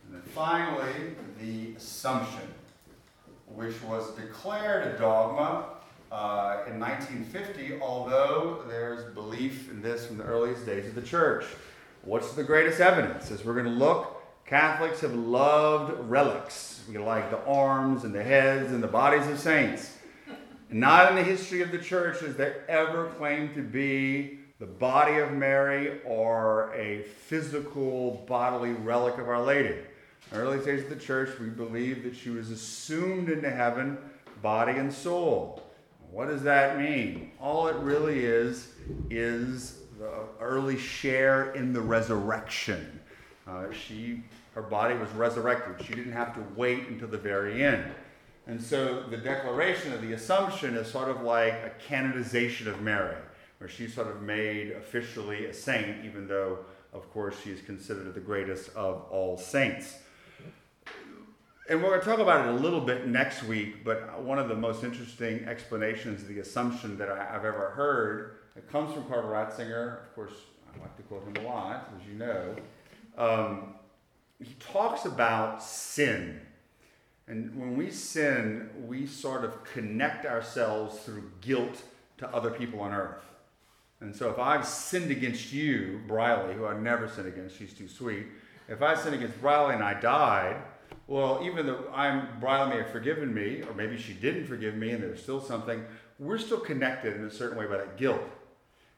[0.06, 2.48] And then finally, the Assumption,
[3.48, 5.66] which was declared a dogma
[6.10, 11.44] uh, in 1950, although there's belief in this from the earliest days of the church.
[12.04, 13.30] What's the greatest evidence?
[13.30, 14.13] As we're going to look
[14.46, 16.84] Catholics have loved relics.
[16.90, 19.98] We like the arms and the heads and the bodies of saints.
[20.70, 25.18] Not in the history of the church has there ever claimed to be the body
[25.18, 29.76] of Mary or a physical bodily relic of Our Lady.
[30.32, 33.98] In early days of the church, we believe that she was assumed into heaven,
[34.42, 35.64] body and soul.
[36.12, 37.32] What does that mean?
[37.40, 38.70] All it really is,
[39.10, 43.00] is the early share in the resurrection.
[43.48, 44.24] Uh, she,
[44.56, 45.86] her body was resurrected.
[45.86, 47.92] She didn't have to wait until the very end.
[48.46, 53.16] And so the declaration of the Assumption is sort of like a canonization of Mary,
[53.58, 56.60] where she's sort of made officially a saint, even though,
[56.92, 59.98] of course, she is considered the greatest of all saints.
[61.70, 64.50] And we're going to talk about it a little bit next week, but one of
[64.50, 69.32] the most interesting explanations of the Assumption that I've ever heard, it comes from Cardinal
[69.32, 70.02] Ratzinger.
[70.04, 70.34] Of course,
[70.68, 72.56] I like to quote him a lot, as you know.
[73.18, 73.76] Um,
[74.44, 76.40] he talks about sin
[77.28, 81.82] and when we sin, we sort of connect ourselves through guilt
[82.18, 83.24] to other people on earth.
[84.02, 87.88] And so if I've sinned against you, Briley, who I never sinned against, she's too
[87.88, 88.28] sweet.
[88.68, 90.58] If I sinned against Briley and I died,
[91.08, 94.92] well, even though I'm Briley may have forgiven me, or maybe she didn't forgive me
[94.92, 95.84] and there's still something,
[96.20, 98.22] we're still connected in a certain way by that guilt.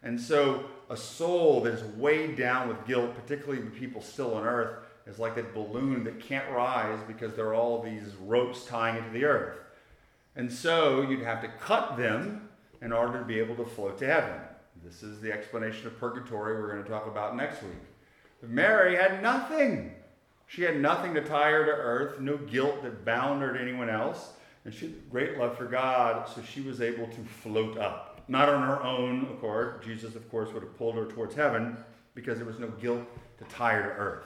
[0.01, 4.43] And so a soul that is weighed down with guilt, particularly with people still on
[4.43, 8.95] earth, is like that balloon that can't rise because there are all these ropes tying
[8.95, 9.57] it to the earth.
[10.35, 12.49] And so you'd have to cut them
[12.81, 14.39] in order to be able to float to heaven.
[14.83, 17.71] This is the explanation of purgatory we're going to talk about next week.
[18.41, 19.93] But Mary had nothing.
[20.47, 23.89] She had nothing to tie her to earth, no guilt that bound her to anyone
[23.89, 24.33] else.
[24.63, 28.23] And she had great love for God, so she was able to float up.
[28.27, 29.83] Not on her own, accord.
[29.83, 31.77] Jesus, of course, would have pulled her towards heaven
[32.15, 33.03] because there was no guilt
[33.37, 34.25] to tie her to earth.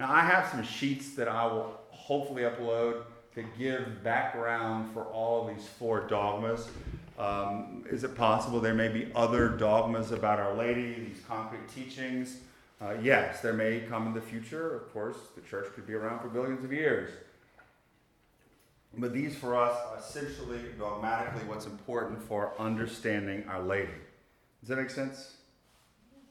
[0.00, 3.02] Now, I have some sheets that I will hopefully upload
[3.34, 6.68] to give background for all of these four dogmas.
[7.18, 12.38] Um, is it possible there may be other dogmas about Our Lady, these concrete teachings?
[12.80, 14.74] Uh, yes, there may come in the future.
[14.74, 17.10] Of course, the church could be around for billions of years.
[18.96, 23.92] But these for us are essentially dogmatically what's important for understanding Our Lady.
[24.60, 25.36] Does that make sense?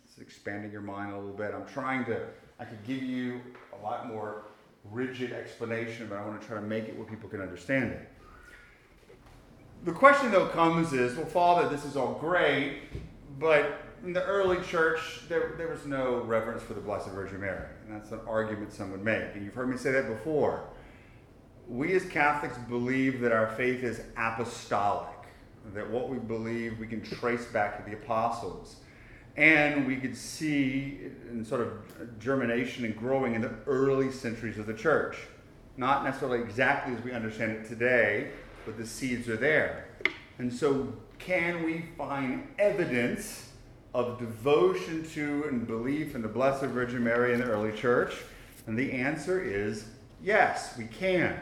[0.06, 1.54] It's expanding your mind a little bit.
[1.54, 2.22] I'm trying to
[2.60, 3.42] I could give you
[3.80, 4.44] a lot more
[4.92, 8.10] rigid explanation, but I want to try to make it where people can understand it.
[9.86, 12.84] The question, though, comes is well, Father, this is all great,
[13.40, 17.68] but in the early church, there, there was no reverence for the Blessed Virgin Mary.
[17.86, 19.34] And that's an argument some would make.
[19.34, 20.64] And you've heard me say that before.
[21.68, 25.08] We as Catholics believe that our faith is apostolic,
[25.74, 28.78] that what we believe we can trace back to the apostles.
[29.36, 34.68] And we could see in sort of germination and growing in the early centuries of
[34.68, 35.18] the church.
[35.76, 38.30] Not necessarily exactly as we understand it today,
[38.66, 39.88] but the seeds are there.
[40.38, 43.50] And so, can we find evidence
[43.94, 48.14] of devotion to and belief in the Blessed Virgin Mary in the early church?
[48.68, 49.86] And the answer is
[50.24, 51.40] yes, we can.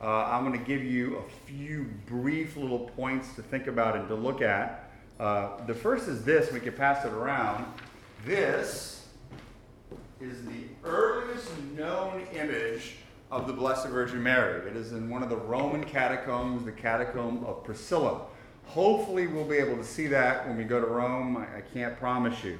[0.00, 4.08] Uh, I'm going to give you a few brief little points to think about and
[4.08, 4.89] to look at.
[5.20, 7.66] Uh, the first is this, we can pass it around.
[8.24, 9.06] This
[10.18, 12.94] is the earliest known image
[13.30, 14.66] of the Blessed Virgin Mary.
[14.66, 18.22] It is in one of the Roman catacombs, the catacomb of Priscilla.
[18.64, 21.36] Hopefully, we'll be able to see that when we go to Rome.
[21.36, 22.58] I, I can't promise you.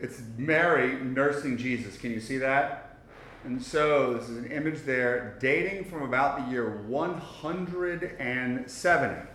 [0.00, 1.96] It's Mary nursing Jesus.
[1.96, 2.98] Can you see that?
[3.44, 9.31] And so, this is an image there dating from about the year 170.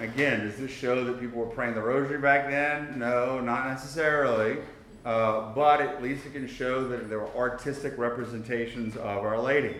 [0.00, 2.98] Again, does this show that people were praying the rosary back then?
[2.98, 4.56] No, not necessarily.
[5.04, 9.76] Uh, but at least it can show that there were artistic representations of Our Lady.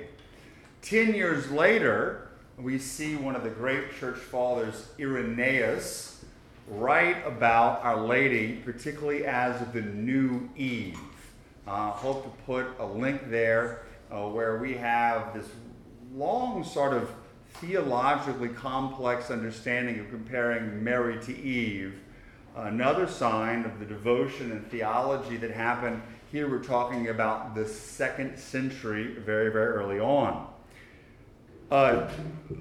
[0.83, 2.29] Ten years later,
[2.59, 6.23] we see one of the great church fathers, Irenaeus,
[6.69, 11.01] write about Our Lady, particularly as the new Eve.
[11.67, 15.47] Uh, hope to put a link there uh, where we have this
[16.15, 17.11] long sort of
[17.55, 22.01] theologically complex understanding of comparing Mary to Eve.
[22.57, 28.39] Another sign of the devotion and theology that happened here, we're talking about the second
[28.39, 30.47] century, very, very early on.
[31.71, 32.09] Uh,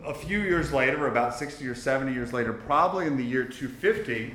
[0.06, 4.34] a few years later, about 60 or 70 years later, probably in the year 250,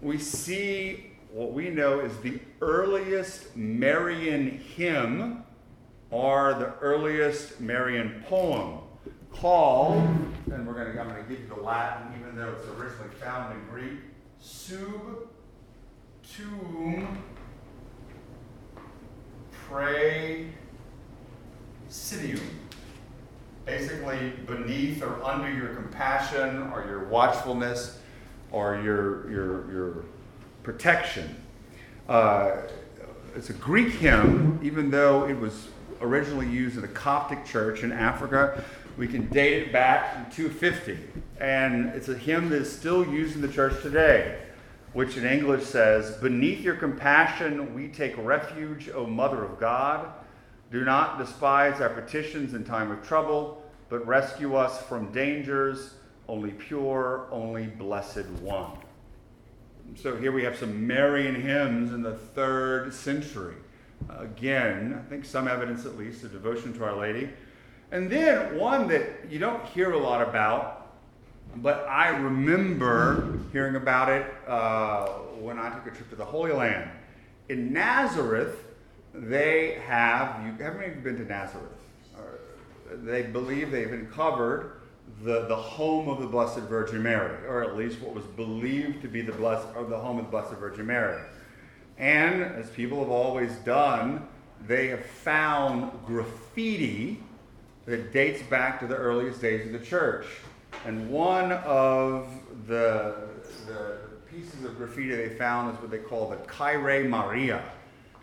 [0.00, 5.44] we see what we know is the earliest Marian hymn
[6.10, 8.80] or the earliest Marian poem
[9.32, 10.02] called,
[10.52, 13.10] and we're going to, I'm going to give you the Latin, even though it's originally
[13.20, 14.00] found in Greek,
[14.40, 15.28] sub
[16.22, 17.22] tuum
[19.68, 20.50] praesidium.
[23.66, 27.98] Basically, beneath or under your compassion or your watchfulness
[28.50, 30.04] or your, your, your
[30.62, 31.36] protection.
[32.08, 32.62] Uh,
[33.36, 35.68] it's a Greek hymn, even though it was
[36.00, 38.64] originally used in the Coptic church in Africa.
[39.00, 40.98] We can date it back to 250.
[41.40, 44.42] And it's a hymn that is still used in the church today,
[44.92, 50.06] which in English says, Beneath your compassion we take refuge, O Mother of God.
[50.70, 53.64] Do not despise our petitions in time of trouble.
[53.88, 55.94] but rescue us from dangers,
[56.28, 58.76] only pure, only blessed one.
[59.96, 63.56] So here we have some Marian hymns in the third century.
[64.10, 67.30] Again, I think some evidence at least of devotion to Our Lady.
[67.92, 70.92] And then one that you don't hear a lot about,
[71.56, 75.06] but I remember hearing about it uh,
[75.40, 76.88] when I took a trip to the Holy Land.
[77.48, 78.64] In Nazareth,
[79.12, 81.66] they have, you haven't even been to Nazareth.
[82.92, 84.72] They believe they've uncovered
[85.22, 89.08] the, the home of the Blessed Virgin Mary, or at least what was believed to
[89.08, 91.20] be the, blessed, or the home of the Blessed Virgin Mary.
[91.98, 94.26] And as people have always done,
[94.66, 97.22] they have found graffiti
[97.86, 100.26] that dates back to the earliest days of the church.
[100.86, 102.28] And one of
[102.66, 103.14] the,
[103.66, 103.98] the
[104.30, 107.62] pieces of graffiti they found is what they call the Kyrie Maria.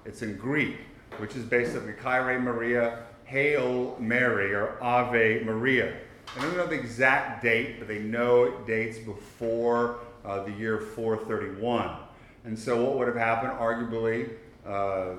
[0.06, 0.78] It's in Greek,
[1.18, 5.98] which is basically Kyrie Maria, Hail Mary, or Ave Maria.
[6.38, 10.80] I don't know the exact date, but they know it dates before uh, the year
[10.80, 11.98] 431.
[12.46, 14.30] And so, what would have happened, arguably,
[14.66, 15.16] uh,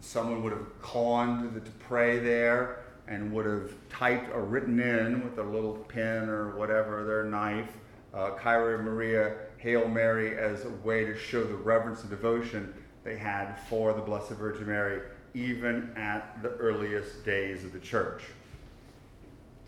[0.00, 2.78] someone would have conned to pray there
[3.08, 7.70] and would have typed or written in with a little pen or whatever, their knife,
[8.12, 13.16] uh, Kyrie Maria, Hail Mary, as a way to show the reverence and devotion they
[13.16, 15.00] had for the Blessed Virgin Mary,
[15.34, 18.22] even at the earliest days of the church.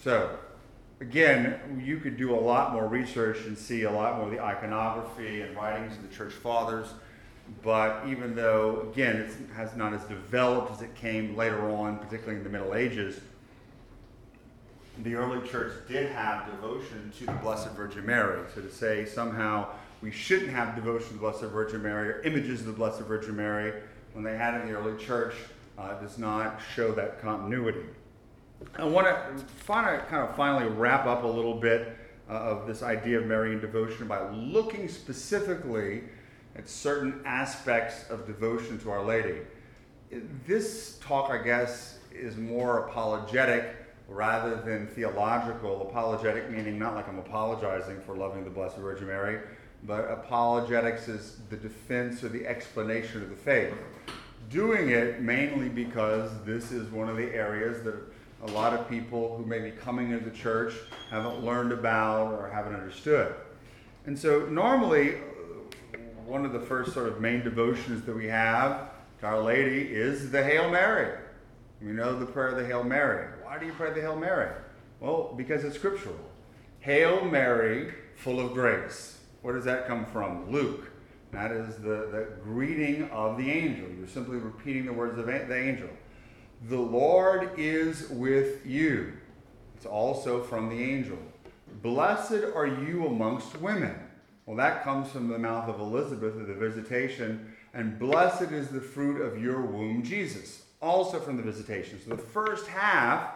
[0.03, 0.39] So,
[1.01, 4.41] again, you could do a lot more research and see a lot more of the
[4.41, 6.89] iconography and writings of the church fathers.
[7.63, 12.39] But even though, again, it has not as developed as it came later on, particularly
[12.39, 13.21] in the Middle Ages,
[15.03, 18.41] the early church did have devotion to the Blessed Virgin Mary.
[18.55, 19.69] So to say somehow
[20.03, 23.37] we shouldn't have devotion to the Blessed Virgin Mary or images of the Blessed Virgin
[23.37, 23.73] Mary
[24.13, 25.35] when they had it in the early church
[25.79, 27.83] uh, does not show that continuity.
[28.77, 31.97] I want to kind of finally wrap up a little bit
[32.29, 36.03] uh, of this idea of Marian devotion by looking specifically
[36.59, 39.39] at certain aspects of devotion to Our Lady.
[40.47, 43.77] This talk, I guess, is more apologetic
[44.09, 45.89] rather than theological.
[45.89, 49.41] Apologetic meaning not like I'm apologizing for loving the Blessed Virgin Mary,
[49.85, 53.75] but apologetics is the defense or the explanation of the faith.
[54.51, 57.95] Doing it mainly because this is one of the areas that
[58.47, 60.75] a lot of people who may be coming into the church
[61.11, 63.35] haven't learned about or haven't understood.
[64.07, 65.17] And so, normally,
[66.29, 70.31] one of the first sort of main devotions that we have to Our Lady is
[70.31, 71.19] the Hail Mary.
[71.81, 73.29] You know the prayer of the Hail Mary.
[73.43, 74.51] Why do you pray the Hail Mary?
[75.01, 76.19] Well, because it's scriptural.
[76.81, 79.19] Hail Mary, full of grace.
[79.41, 80.51] Where does that come from?
[80.51, 80.91] Luke.
[81.31, 83.87] That is the, the greeting of the angel.
[83.99, 85.89] You're simply repeating the words of the angel.
[86.69, 89.15] The Lord is with you.
[89.77, 91.19] It's also from the angel.
[91.83, 93.95] Blessed are you amongst women.
[94.49, 97.55] Well, that comes from the mouth of Elizabeth at the visitation.
[97.75, 100.63] And blessed is the fruit of your womb, Jesus.
[100.81, 102.01] Also from the visitation.
[102.03, 103.35] So the first half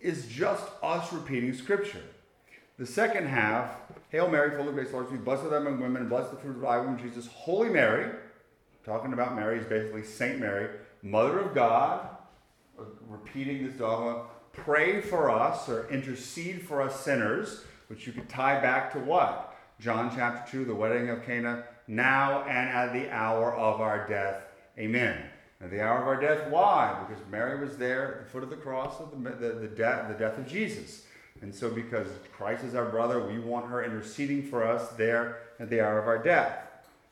[0.00, 2.02] is just us repeating scripture.
[2.78, 3.70] The second half,
[4.10, 6.62] Hail Mary, full of grace, Lord you, blessed are among women, blessed the fruit of
[6.62, 7.26] thy womb, Jesus.
[7.26, 8.12] Holy Mary,
[8.86, 10.68] talking about Mary is basically Saint Mary,
[11.02, 12.10] Mother of God,
[13.08, 18.60] repeating this dogma, pray for us or intercede for us sinners, which you could tie
[18.60, 19.53] back to what?
[19.80, 24.42] John chapter 2, the wedding of Cana, now and at the hour of our death.
[24.78, 25.18] Amen.
[25.60, 27.04] At the hour of our death, why?
[27.06, 30.08] Because Mary was there at the foot of the cross of the, the, the, death,
[30.08, 31.04] the death of Jesus.
[31.42, 35.68] And so, because Christ is our brother, we want her interceding for us there at
[35.68, 36.58] the hour of our death.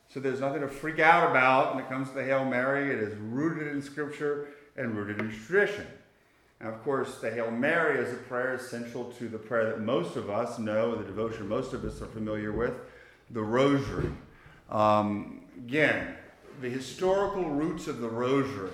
[0.09, 2.93] So, there's nothing to freak out about when it comes to the Hail Mary.
[2.93, 5.87] It is rooted in Scripture and rooted in tradition.
[6.63, 10.15] And of course, the Hail Mary is a prayer essential to the prayer that most
[10.15, 12.75] of us know, the devotion most of us are familiar with,
[13.31, 14.13] the Rosary.
[14.71, 16.15] Um, again,
[16.61, 18.71] the historical roots of the Rosary.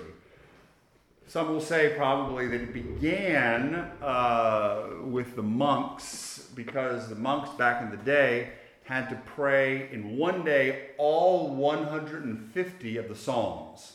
[1.27, 3.73] Some will say probably that it began
[4.03, 8.49] uh, with the monks because the monks back in the day
[8.83, 13.93] had to pray in one day all 150 of the Psalms.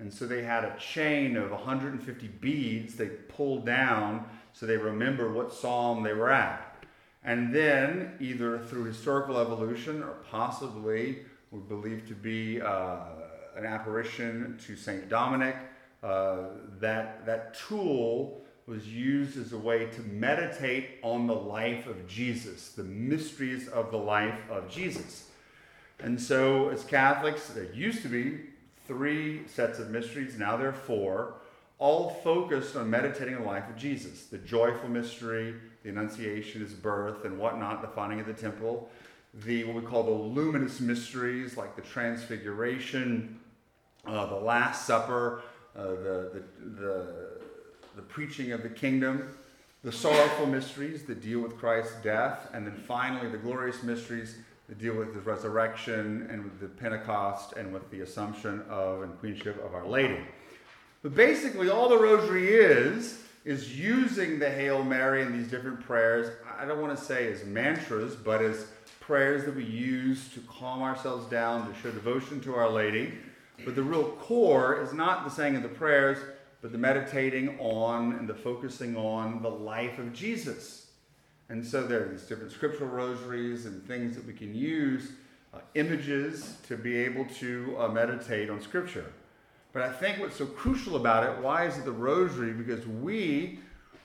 [0.00, 5.32] And so they had a chain of 150 beads they pulled down so they remember
[5.32, 6.66] what psalm they were at.
[7.22, 11.18] And then, either through historical evolution or possibly
[11.50, 13.00] we believe to be uh,
[13.56, 15.56] an apparition to Saint Dominic,
[16.02, 16.44] uh,
[16.80, 22.70] that, that tool was used as a way to meditate on the life of Jesus,
[22.70, 25.28] the mysteries of the life of Jesus.
[25.98, 28.40] And so, as Catholics, there used to be
[28.90, 31.34] three sets of mysteries, now there are four.
[31.78, 36.74] all focused on meditating on the life of Jesus, the joyful mystery, the Annunciation, his
[36.74, 38.90] birth, and whatnot, the finding of the temple,
[39.46, 43.38] the what we call the luminous mysteries like the Transfiguration,
[44.06, 45.42] uh, the Last Supper,
[45.76, 46.42] uh, the, the,
[46.82, 47.06] the,
[47.96, 49.34] the preaching of the kingdom,
[49.82, 54.36] the sorrowful mysteries that deal with Christ's death, and then finally the glorious mysteries
[54.74, 59.62] deal with the resurrection and with the Pentecost and with the assumption of and queenship
[59.64, 60.20] of Our Lady.
[61.02, 66.30] But basically, all the rosary is, is using the Hail Mary and these different prayers.
[66.58, 68.66] I don't want to say as mantras, but as
[69.00, 73.14] prayers that we use to calm ourselves down, to show devotion to Our Lady.
[73.64, 76.18] But the real core is not the saying of the prayers,
[76.62, 80.79] but the meditating on and the focusing on the life of Jesus.
[81.50, 85.10] And so there are these different scriptural rosaries and things that we can use,
[85.52, 89.12] uh, images to be able to uh, meditate on Scripture.
[89.72, 92.52] But I think what's so crucial about it, why is it the rosary?
[92.52, 93.58] Because we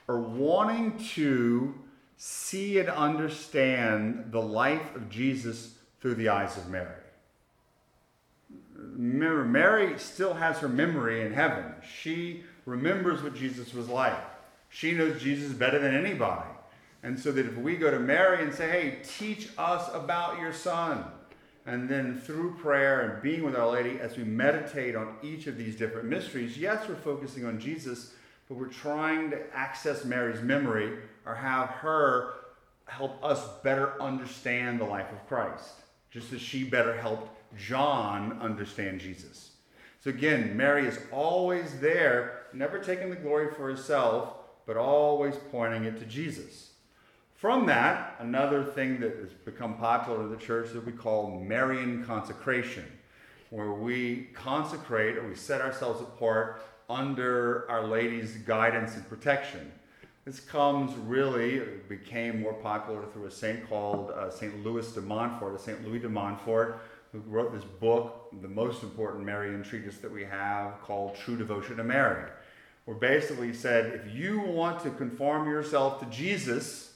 [0.08, 1.72] are wanting to
[2.16, 6.94] see and understand the life of Jesus through the eyes of Mary.
[8.74, 11.74] Remember, Mary still has her memory in heaven.
[12.00, 14.18] She remembers what Jesus was like.
[14.68, 16.48] She knows Jesus better than anybody.
[17.02, 20.52] And so that if we go to Mary and say, hey, teach us about your
[20.52, 21.04] son,
[21.66, 25.56] and then through prayer and being with Our Lady, as we meditate on each of
[25.56, 28.14] these different mysteries, yes, we're focusing on Jesus,
[28.48, 32.34] but we're trying to access Mary's memory or have her
[32.86, 35.70] help us better understand the life of Christ,
[36.10, 39.50] just as she better helped John understand Jesus.
[40.00, 44.34] So again, Mary is always there, never taking the glory for herself,
[44.66, 46.70] but always pointing it to Jesus.
[47.36, 52.02] From that, another thing that has become popular in the church that we call Marian
[52.02, 52.84] consecration,
[53.50, 59.70] where we consecrate or we set ourselves apart under Our Lady's guidance and protection.
[60.24, 61.60] This comes really,
[61.90, 64.64] became more popular through a saint called uh, St.
[64.64, 65.86] Louis de Montfort, a St.
[65.86, 66.80] Louis de Montfort,
[67.12, 71.76] who wrote this book, the most important Marian treatise that we have, called True Devotion
[71.76, 72.30] to Mary,
[72.86, 76.94] where basically said if you want to conform yourself to Jesus,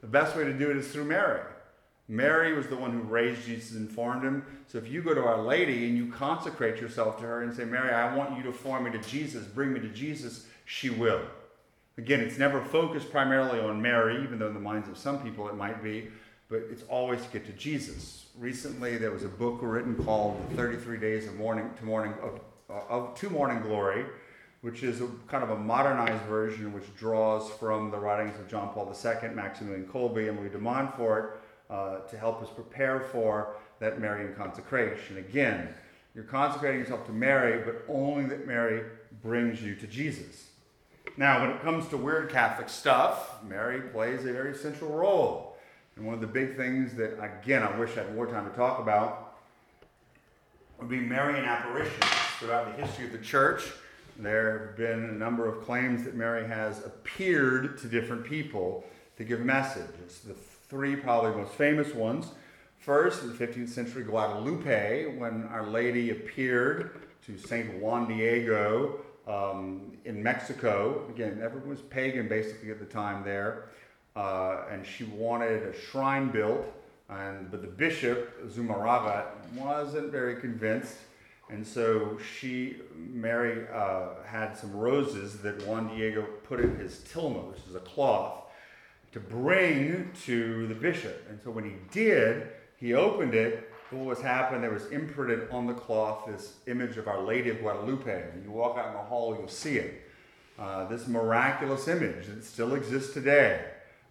[0.00, 1.40] the best way to do it is through Mary.
[2.08, 4.42] Mary was the one who raised Jesus and formed him.
[4.66, 7.64] So if you go to Our Lady and you consecrate yourself to her and say,
[7.64, 11.20] Mary, I want you to form me to Jesus, bring me to Jesus, she will.
[11.98, 15.48] Again, it's never focused primarily on Mary, even though in the minds of some people
[15.48, 16.08] it might be,
[16.48, 18.26] but it's always to get to Jesus.
[18.38, 22.40] Recently, there was a book written called "The 33 Days of Morning to Morning of,
[22.70, 24.06] uh, of to Morning Glory,
[24.60, 28.70] which is a, kind of a modernized version which draws from the writings of John
[28.72, 34.00] Paul II, Maximilian Kolbe, and Louis de Montfort uh, to help us prepare for that
[34.00, 35.18] Marian consecration.
[35.18, 35.68] Again,
[36.14, 38.82] you're consecrating yourself to Mary, but only that Mary
[39.22, 40.48] brings you to Jesus.
[41.16, 45.56] Now, when it comes to weird Catholic stuff, Mary plays a very central role.
[45.96, 48.56] And one of the big things that, again, I wish I had more time to
[48.56, 49.36] talk about
[50.78, 52.04] would be Marian apparitions
[52.38, 53.62] throughout the history of the church
[54.18, 58.84] there have been a number of claims that Mary has appeared to different people
[59.16, 60.20] to give messages.
[60.26, 62.32] The three probably most famous ones.
[62.78, 69.92] First, in the 15th century, Guadalupe, when Our Lady appeared to Saint Juan Diego um,
[70.04, 71.06] in Mexico.
[71.10, 73.68] Again, everyone was pagan basically at the time there,
[74.16, 76.66] uh, and she wanted a shrine built.
[77.10, 80.96] And but the bishop Zumarraga wasn't very convinced
[81.50, 87.50] and so she, Mary, uh, had some roses that Juan Diego put in his tilma,
[87.50, 88.42] which is a cloth,
[89.12, 91.26] to bring to the bishop.
[91.30, 93.70] And so when he did, he opened it.
[93.90, 94.60] What was happening?
[94.60, 98.30] There was imprinted on the cloth this image of Our Lady of Guadalupe.
[98.34, 100.02] And you walk out in the hall, you'll see it.
[100.58, 103.64] Uh, this miraculous image that still exists today.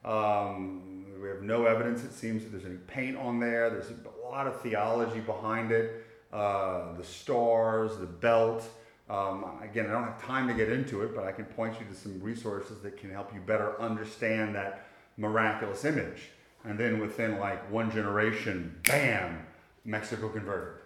[0.04, 3.70] Um, we have no evidence, it seems, that there's any paint on there.
[3.70, 6.07] There's a lot of theology behind it.
[6.32, 8.64] Uh, the stars, the belt.
[9.10, 11.86] Um, again, I don't have time to get into it, but I can point you
[11.86, 16.30] to some resources that can help you better understand that miraculous image.
[16.66, 19.46] And then within like one generation, bam,
[19.86, 20.82] Mexico converted.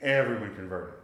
[0.00, 0.94] Everyone converted.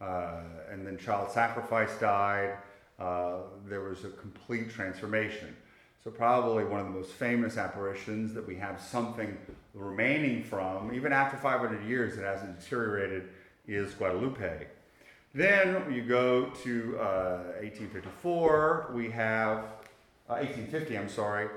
[0.00, 2.58] Uh, and then child sacrifice died.
[2.98, 5.56] Uh, there was a complete transformation.
[6.04, 9.38] So, probably one of the most famous apparitions that we have something
[9.72, 13.30] remaining from, even after 500 years, it hasn't deteriorated,
[13.66, 14.66] is Guadalupe.
[15.32, 19.60] Then you go to uh, 1854, we have,
[20.28, 21.48] uh, 1850, I'm sorry,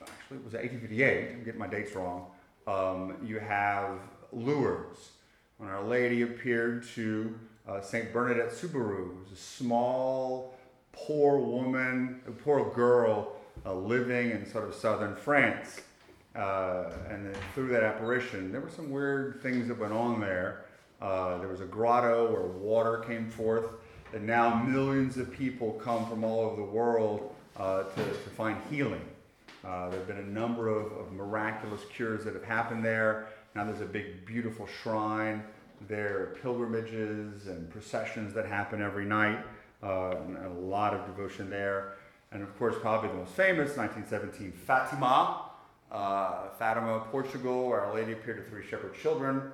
[0.00, 2.26] actually it was 1858, I'm getting my dates wrong.
[2.68, 3.98] Um, you have
[4.30, 5.10] Lourdes,
[5.58, 7.34] when Our Lady appeared to
[7.68, 8.12] uh, St.
[8.12, 10.56] Bernadette Soubirous, it was a small
[10.92, 13.36] poor woman, a poor girl
[13.66, 15.80] uh, living in sort of southern France.
[16.34, 20.64] Uh, and through that apparition, there were some weird things that went on there.
[21.00, 23.66] Uh, there was a grotto where water came forth,
[24.12, 28.56] and now millions of people come from all over the world uh, to, to find
[28.70, 29.04] healing.
[29.64, 33.28] Uh, there have been a number of, of, miraculous cures that have happened there.
[33.54, 35.42] Now there's a big, beautiful shrine.
[35.86, 39.44] There are pilgrimages and processions that happen every night,
[39.82, 41.94] uh, and a lot of devotion there.
[42.32, 45.46] And of course, probably the most famous, 1917, Fatima,
[45.90, 49.50] uh, Fatima, Portugal, where Our Lady appeared to three shepherd children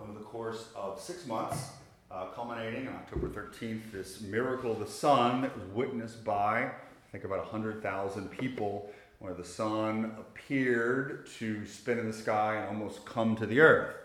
[0.00, 1.70] over the course of six months,
[2.12, 6.72] uh, culminating on October 13th, this miracle of the sun that was witnessed by, I
[7.10, 13.04] think, about 100,000 people, where the sun appeared to spin in the sky and almost
[13.04, 13.96] come to the earth.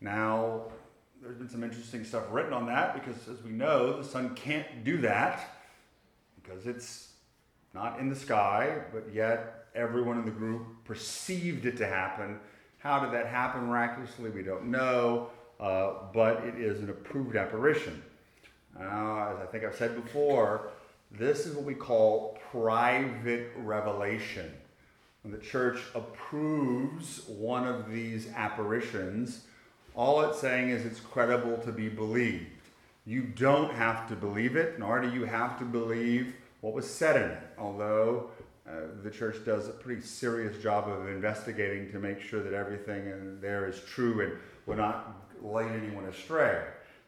[0.00, 0.62] Now,
[1.22, 4.82] there's been some interesting stuff written on that because, as we know, the sun can't
[4.82, 5.55] do that
[6.46, 7.08] because it's
[7.74, 12.38] not in the sky, but yet everyone in the group perceived it to happen.
[12.78, 14.30] How did that happen miraculously?
[14.30, 15.30] We don't know,
[15.60, 18.02] uh, but it is an approved apparition.
[18.78, 20.70] As I think I've said before,
[21.10, 24.52] this is what we call private revelation.
[25.22, 29.44] When the church approves one of these apparitions,
[29.94, 32.55] all it's saying is it's credible to be believed.
[33.06, 37.16] You don't have to believe it, nor do you have to believe what was said
[37.16, 38.30] in it, although
[38.68, 38.72] uh,
[39.04, 43.40] the church does a pretty serious job of investigating to make sure that everything in
[43.40, 44.32] there is true and
[44.66, 46.64] will not lead anyone astray.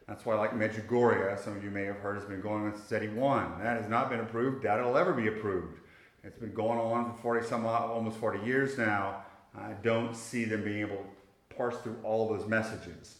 [0.07, 2.91] That's why, like Medjugorje, some of you may have heard, has been going on since
[2.93, 3.59] 81.
[3.61, 4.63] That has not been approved.
[4.63, 5.79] That will ever be approved.
[6.23, 9.23] It's been going on for 40 some almost 40 years now.
[9.53, 13.17] I don't see them being able to parse through all those messages.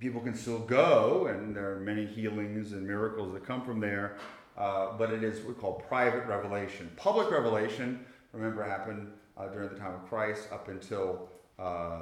[0.00, 4.16] People can still go, and there are many healings and miracles that come from there,
[4.58, 6.90] uh, but it is what we call private revelation.
[6.96, 11.28] Public revelation, remember, happened uh, during the time of Christ up until
[11.58, 12.00] uh,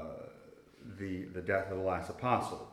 [0.98, 2.72] the, the death of the last apostle.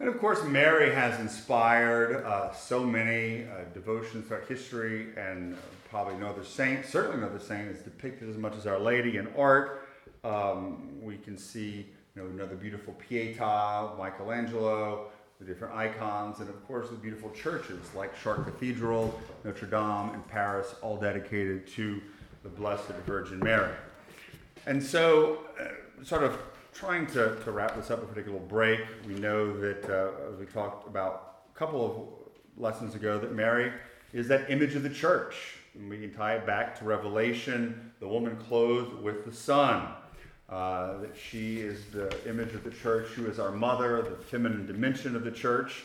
[0.00, 5.56] And of course, Mary has inspired uh, so many uh, devotions throughout history, and
[5.90, 9.16] probably no other saint, certainly no other saint, is depicted as much as Our Lady
[9.16, 9.88] in art.
[10.22, 11.88] Um, we can see
[12.18, 15.06] you know, another beautiful Pietà, Michelangelo,
[15.38, 20.22] the different icons, and of course the beautiful churches like Chartres Cathedral, Notre Dame in
[20.22, 22.02] Paris, all dedicated to
[22.42, 23.72] the Blessed Virgin Mary.
[24.66, 26.36] And so, uh, sort of
[26.72, 30.40] trying to, to wrap this up take a little break, we know that, uh, as
[30.40, 33.72] we talked about a couple of lessons ago, that Mary
[34.12, 35.54] is that image of the church.
[35.74, 39.88] And we can tie it back to Revelation, the woman clothed with the sun.
[40.48, 44.66] Uh, that she is the image of the church, who is our mother, the feminine
[44.66, 45.84] dimension of the church,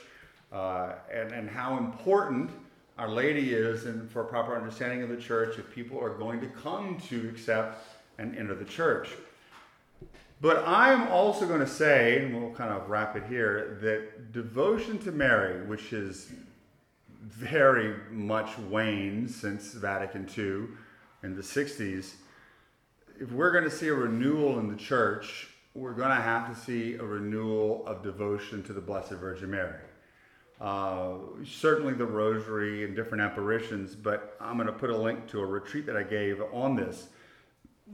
[0.54, 2.50] uh, and, and how important
[2.98, 6.40] Our Lady is and for a proper understanding of the church if people are going
[6.40, 7.86] to come to accept
[8.18, 9.10] and enter the church.
[10.40, 14.98] But I'm also going to say, and we'll kind of wrap it here, that devotion
[15.00, 16.32] to Mary, which is
[17.22, 20.68] very much waned since Vatican II
[21.24, 22.14] in the 60s,
[23.20, 26.66] if we're going to see a renewal in the church, we're going to have to
[26.66, 29.80] see a renewal of devotion to the Blessed Virgin Mary.
[30.62, 35.40] Uh, certainly the rosary and different apparitions, but I'm going to put a link to
[35.40, 37.08] a retreat that I gave on this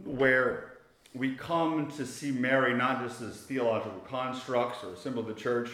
[0.03, 0.73] where
[1.15, 5.33] we come to see Mary not just as theological constructs or a symbol of the
[5.33, 5.71] church,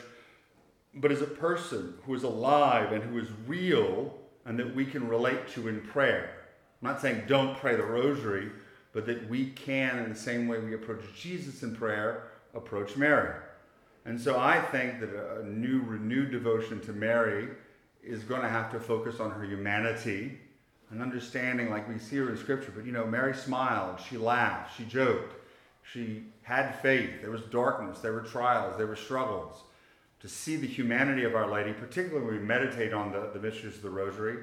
[0.94, 4.14] but as a person who is alive and who is real
[4.46, 6.30] and that we can relate to in prayer.
[6.82, 8.50] I'm not saying don't pray the rosary,
[8.96, 13.36] but that we can, in the same way we approach Jesus in prayer, approach Mary.
[14.06, 17.50] And so I think that a new, renewed devotion to Mary
[18.02, 20.40] is going to have to focus on her humanity
[20.92, 22.72] and understanding, like we see her in Scripture.
[22.74, 25.34] But you know, Mary smiled, she laughed, she joked,
[25.92, 27.10] she had faith.
[27.20, 29.62] There was darkness, there were trials, there were struggles.
[30.22, 33.76] To see the humanity of Our Lady, particularly when we meditate on the, the mysteries
[33.76, 34.38] of the Rosary.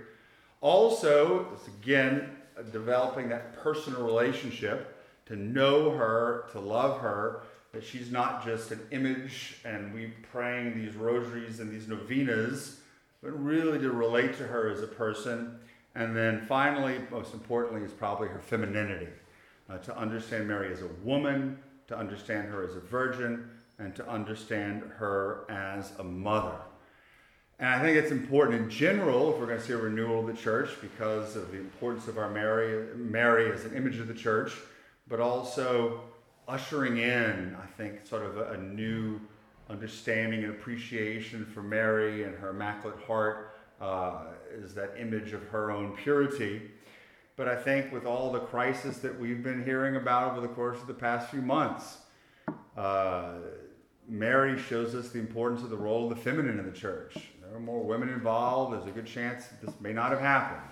[0.61, 1.47] Also,
[1.81, 2.29] again,
[2.73, 7.43] developing that personal relationship to know her, to love her,
[7.73, 12.81] that she's not just an image and we praying these rosaries and these novenas,
[13.23, 15.59] but really to relate to her as a person.
[15.95, 19.09] And then finally, most importantly, is probably her femininity.
[19.71, 23.49] Uh, to understand Mary as a woman, to understand her as a virgin,
[23.79, 26.57] and to understand her as a mother.
[27.63, 30.27] And I think it's important in general if we're going to see a renewal of
[30.27, 34.15] the church because of the importance of our Mary, Mary as an image of the
[34.15, 34.53] church,
[35.07, 36.01] but also
[36.49, 39.21] ushering in, I think, sort of a, a new
[39.71, 45.71] understanding and appreciation for Mary and her Immaculate Heart uh, is that image of her
[45.71, 46.63] own purity.
[47.37, 50.81] But I think with all the crisis that we've been hearing about over the course
[50.81, 51.99] of the past few months,
[52.77, 53.35] uh,
[54.09, 57.32] Mary shows us the importance of the role of the feminine in the church.
[57.53, 58.73] There are more women involved.
[58.73, 60.63] There's a good chance this may not have happened.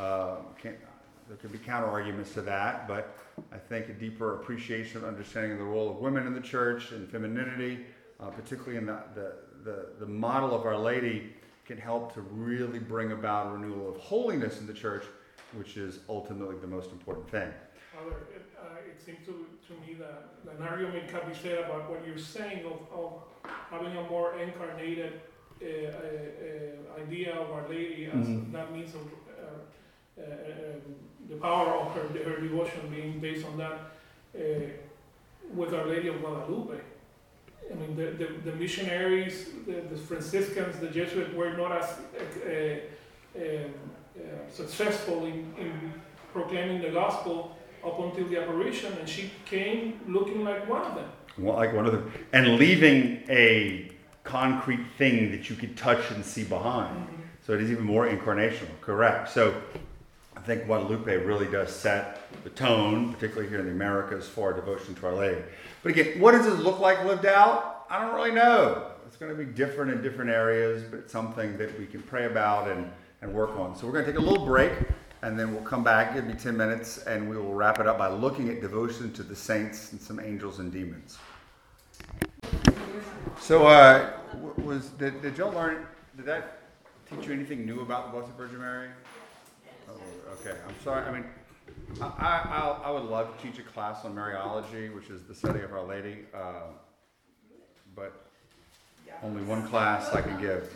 [0.00, 3.14] Uh, there could be counter arguments to that, but
[3.52, 6.92] I think a deeper appreciation and understanding of the role of women in the church
[6.92, 7.80] and femininity,
[8.20, 9.32] uh, particularly in the, the,
[9.64, 11.34] the, the model of Our Lady,
[11.66, 15.04] can help to really bring about a renewal of holiness in the church,
[15.52, 17.52] which is ultimately the most important thing.
[17.94, 21.90] Father, it, uh, it seems to, to me that an argument can be said about
[21.90, 23.12] what you're saying of, of
[23.70, 25.20] having a more incarnated
[27.02, 28.52] idea of Our Lady as mm-hmm.
[28.52, 30.80] that means of uh, uh, um,
[31.28, 33.90] the power of her, her devotion being based on that
[35.52, 36.80] with Our Lady of Guadalupe.
[37.70, 42.80] I mean, the, the, the missionaries, the, the, Franciscans, the Jesuits were not as uh,
[43.36, 45.92] uh, uh, successful in, in
[46.32, 51.10] proclaiming the gospel up until the apparition, and she came looking like one of them.
[51.38, 53.90] Well, like one of them, and leaving a
[54.24, 56.96] concrete thing that you could touch and see behind.
[56.96, 57.22] Mm-hmm.
[57.46, 59.28] So it is even more incarnational, correct.
[59.30, 59.54] So
[60.36, 64.58] I think Guadalupe really does set the tone, particularly here in the Americas, for our
[64.58, 65.42] devotion to Our Lady.
[65.82, 67.84] But again, what does this look like lived out?
[67.90, 68.90] I don't really know.
[69.06, 72.24] It's going to be different in different areas, but it's something that we can pray
[72.24, 73.76] about and, and work on.
[73.76, 74.72] So we're going to take a little break,
[75.22, 77.98] and then we'll come back, give me 10 minutes, and we will wrap it up
[77.98, 81.18] by looking at devotion to the saints and some angels and demons.
[83.40, 84.10] So, uh,
[84.58, 85.86] was did, did y'all learn?
[86.16, 86.58] Did that
[87.10, 88.88] teach you anything new about the Blessed Virgin Mary?
[89.88, 89.92] Oh,
[90.40, 90.56] okay.
[90.66, 91.04] I'm sorry.
[91.04, 91.24] I mean,
[92.00, 95.60] I, I, I would love to teach a class on Mariology, which is the study
[95.60, 96.68] of Our Lady, uh,
[97.94, 98.26] but
[99.22, 100.74] only one class I can give.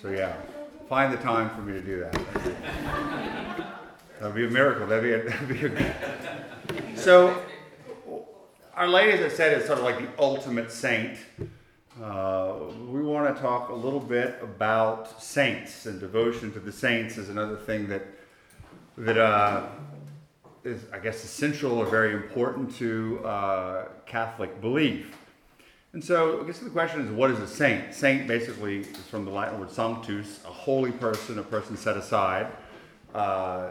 [0.00, 0.36] So yeah,
[0.88, 2.12] find the time for me to do that.
[4.20, 4.86] That'd be a miracle.
[4.86, 7.42] That'd be a, that'd be a so.
[8.78, 11.18] Our Lady, as I said, is sort of like the ultimate saint.
[12.00, 12.58] Uh,
[12.88, 17.28] we want to talk a little bit about saints and devotion to the saints is
[17.28, 18.06] another thing that
[18.96, 19.66] that uh,
[20.62, 25.12] is, I guess, essential or very important to uh, Catholic belief.
[25.92, 27.92] And so, I guess the question is, what is a saint?
[27.92, 32.46] Saint basically is from the Latin word sanctus, a holy person, a person set aside.
[33.12, 33.70] Uh,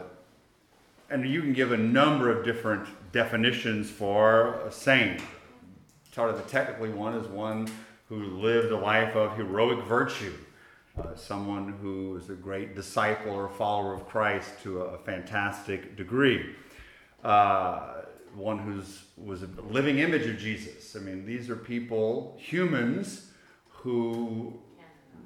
[1.08, 5.20] and you can give a number of different definitions for a saint.
[6.12, 7.68] Sort of the technically one is one
[8.08, 10.34] who lived a life of heroic virtue,
[10.98, 15.96] uh, someone who is a great disciple or follower of Christ to a, a fantastic
[15.96, 16.54] degree,
[17.22, 18.02] uh,
[18.34, 20.96] one who's was a living image of Jesus.
[20.96, 23.30] I mean, these are people, humans,
[23.68, 24.58] who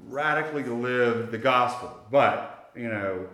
[0.09, 1.97] radically live the gospel.
[2.11, 3.29] But you know,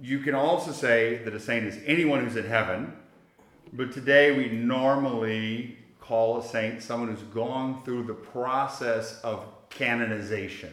[0.00, 2.92] you can also say that a saint is anyone who's in heaven.
[3.76, 10.72] But today we normally call a saint someone who's gone through the process of canonization.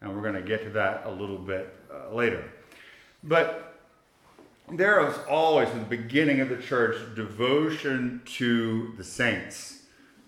[0.00, 2.42] And we're going to get to that a little bit uh, later.
[3.22, 3.78] But
[4.72, 9.82] there was always, from the beginning of the church, devotion to the saints.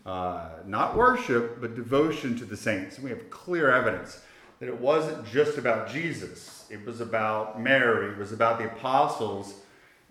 [0.04, 2.96] Uh, not worship, but devotion to the saints.
[2.96, 4.20] And we have clear evidence
[4.60, 9.54] that it wasn't just about Jesus, it was about Mary, it was about the apostles,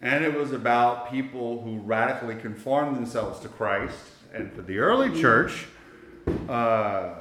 [0.03, 3.95] and it was about people who radically conformed themselves to Christ
[4.33, 5.67] and for the early church,
[6.49, 7.13] uh,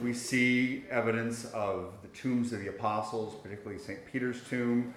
[0.00, 3.98] we see evidence of the tombs of the apostles, particularly St.
[4.06, 4.94] Peter's tomb.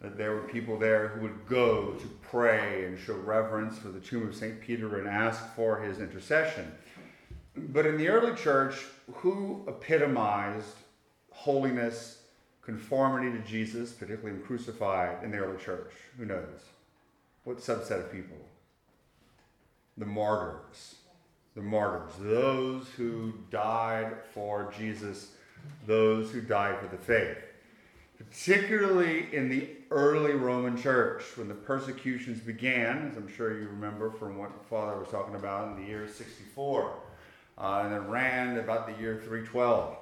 [0.00, 4.00] That there were people there who would go to pray and show reverence for the
[4.00, 4.60] tomb of St.
[4.60, 6.70] Peter and ask for his intercession.
[7.56, 10.76] But in the early church, who epitomized
[11.30, 12.15] holiness,
[12.66, 15.92] conformity to Jesus, particularly in crucified in the early church?
[16.18, 16.60] Who knows?
[17.44, 18.36] What subset of people?
[19.96, 20.96] the martyrs.
[21.54, 25.32] The martyrs, those who died for Jesus,
[25.86, 27.38] those who died for the faith.
[28.18, 34.10] Particularly in the early Roman church, when the persecutions began, as I'm sure you remember
[34.10, 36.92] from what Father was talking about in the year 64,
[37.58, 39.96] uh, and it ran about the year 312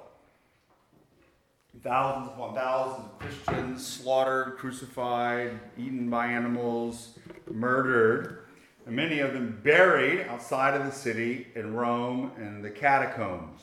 [1.83, 7.17] thousands upon thousands of Christians slaughtered, crucified, eaten by animals,
[7.51, 8.45] murdered
[8.85, 13.61] and many of them buried outside of the city in Rome and the catacombs.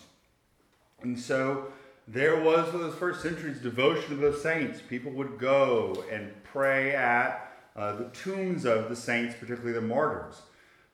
[1.02, 1.72] And so
[2.08, 4.80] there was, for those first centuries, devotion to the saints.
[4.88, 10.42] People would go and pray at uh, the tombs of the saints, particularly the martyrs.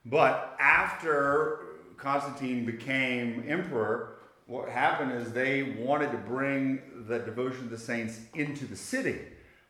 [0.05, 1.61] But after
[1.97, 4.18] Constantine became emperor,
[4.49, 9.21] what happened is they wanted to bring the devotion of the saints into the city.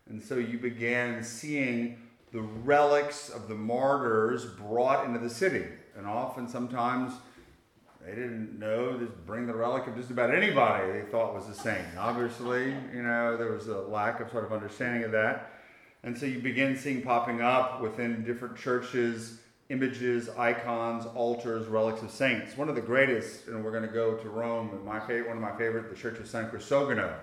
[0.08, 1.98] And so you began seeing
[2.32, 5.64] the relics of the martyrs brought into the city.
[5.96, 7.12] And often, sometimes,
[8.06, 11.54] they didn't know to bring the relic of just about anybody they thought was a
[11.54, 11.84] saint.
[11.98, 15.54] Obviously, you know, there was a lack of sort of understanding of that.
[16.04, 22.10] And so you begin seeing popping up within different churches images, icons, altars, relics of
[22.10, 22.56] saints.
[22.56, 25.42] One of the greatest, and we're going to go to Rome, my favorite, one of
[25.42, 27.14] my favorite, the Church of San Crisogono.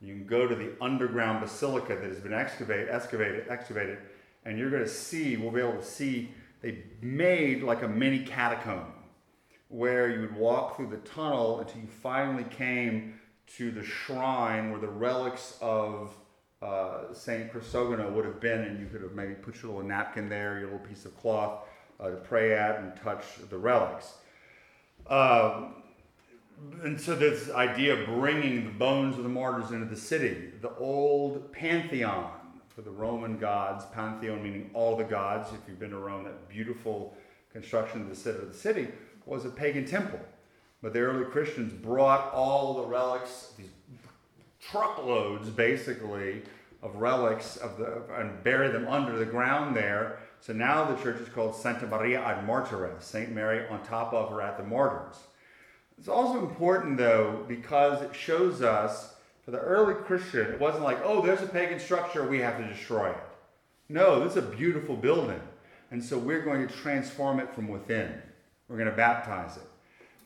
[0.00, 3.98] You can go to the underground basilica that has been excavated, excavated, excavated,
[4.44, 6.30] and you're going to see, we'll be able to see,
[6.60, 8.92] they made like a mini catacomb
[9.68, 13.18] where you would walk through the tunnel until you finally came
[13.56, 16.14] to the shrine where the relics of
[16.60, 20.28] uh, Saint Crisogono would have been, and you could have maybe put your little napkin
[20.28, 21.64] there, your little piece of cloth
[22.02, 24.14] uh, to pray at and touch the relics.
[25.06, 25.74] Um,
[26.82, 30.74] and so this idea of bringing the bones of the martyrs into the city, the
[30.76, 32.30] old pantheon
[32.68, 35.48] for the Roman gods, pantheon meaning all the gods.
[35.52, 37.16] If you've been to Rome, that beautiful
[37.52, 38.88] construction of the city of the city
[39.26, 40.20] was a pagan temple.
[40.82, 43.68] But the early Christians brought all the relics, these
[44.60, 46.42] truckloads basically,
[46.82, 50.18] of relics of the and buried them under the ground there.
[50.42, 54.32] So now the church is called Santa Maria ad Martires, Saint Mary on top of
[54.32, 55.14] or at the martyrs.
[55.96, 59.14] It's also important though because it shows us
[59.44, 62.66] for the early Christian, it wasn't like, oh, there's a pagan structure, we have to
[62.66, 63.22] destroy it.
[63.88, 65.40] No, this is a beautiful building.
[65.92, 68.12] And so we're going to transform it from within.
[68.66, 69.68] We're going to baptize it.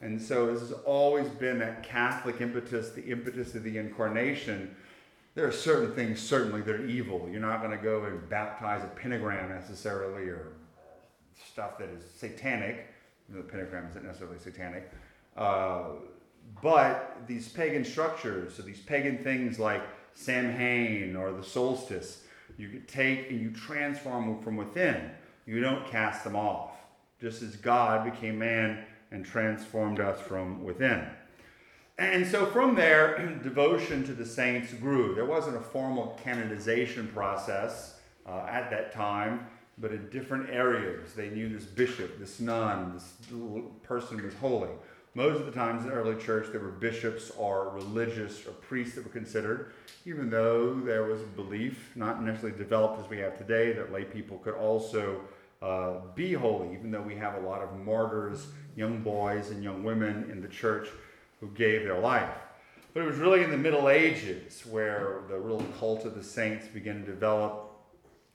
[0.00, 4.74] And so this has always been that Catholic impetus, the impetus of the incarnation.
[5.36, 7.28] There are certain things, certainly, that are evil.
[7.30, 10.54] You're not going to go and baptize a pentagram necessarily or
[11.52, 12.86] stuff that is satanic.
[13.28, 14.90] The pentagram isn't necessarily satanic.
[15.36, 15.88] Uh,
[16.62, 19.82] but these pagan structures, so these pagan things like
[20.14, 22.22] Samhain or the solstice,
[22.56, 25.10] you take and you transform them from within.
[25.44, 26.70] You don't cast them off.
[27.20, 31.06] Just as God became man and transformed us from within.
[31.98, 35.14] And so from there, devotion to the saints grew.
[35.14, 39.46] There wasn't a formal canonization process uh, at that time,
[39.78, 43.14] but in different areas, they knew this bishop, this nun, this
[43.82, 44.70] person was holy.
[45.14, 48.94] Most of the times in the early church, there were bishops or religious or priests
[48.96, 49.72] that were considered,
[50.04, 54.04] even though there was a belief, not necessarily developed as we have today, that lay
[54.04, 55.22] people could also
[55.62, 59.82] uh, be holy, even though we have a lot of martyrs, young boys and young
[59.82, 60.88] women in the church
[61.46, 62.34] who gave their life.
[62.94, 66.66] But it was really in the Middle Ages where the real cult of the saints
[66.66, 67.72] began to develop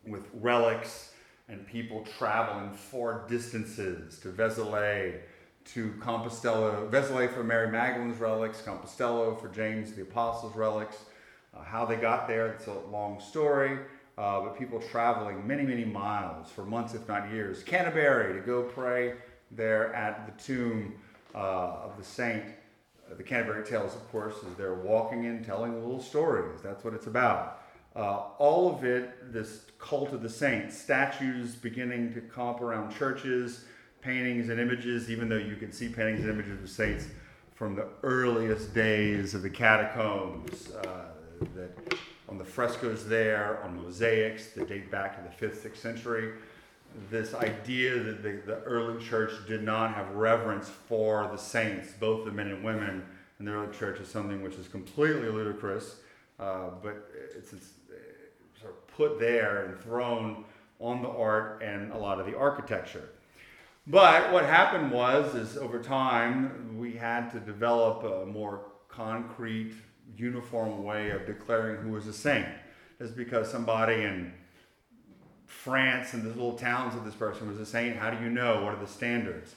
[0.05, 1.14] with relics
[1.49, 5.20] and people traveling far distances to Vézelay,
[5.66, 10.97] to Compostela, Vézelay for Mary Magdalene's relics, Compostela for James the Apostle's relics.
[11.53, 13.80] Uh, how they got there, it's a long story
[14.18, 17.64] uh, but people traveling many, many miles for months, if not years.
[17.64, 19.16] Canterbury to go pray
[19.49, 20.93] there at the tomb
[21.34, 22.43] uh, of the saint.
[23.12, 26.62] Uh, the Canterbury Tales, of course, is they're walking in telling little stories.
[26.62, 27.62] That's what it's about.
[27.95, 32.95] Uh, all of it, this cult of the saints, statues beginning to come up around
[32.95, 33.66] churches,
[34.01, 37.07] paintings and images, even though you can see paintings and images of saints
[37.53, 41.05] from the earliest days of the catacombs uh,
[41.55, 41.95] that
[42.30, 46.34] on the frescoes there, on mosaics that date back to the 5th, 6th century.
[47.10, 52.26] This idea that the, the early church did not have reverence for the saints, both
[52.26, 53.04] the men and women
[53.39, 55.98] in the early church, is something which is completely ludicrous,
[56.39, 57.70] uh, but it's, it's
[58.60, 60.44] sort of put there and thrown
[60.80, 63.10] on the art and a lot of the architecture.
[63.88, 69.74] But what happened was, is over time, we had to develop a more concrete
[70.18, 72.48] uniform way of declaring who was a saint.
[73.00, 74.34] Just because somebody in
[75.52, 78.64] France and the little towns of this person was a saint, how do you know?
[78.64, 79.54] What are the standards?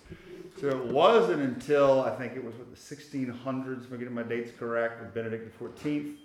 [0.60, 4.22] So it wasn't until I think it was what, the 1600s, if I'm getting my
[4.22, 6.16] dates correct, with Benedict XIV,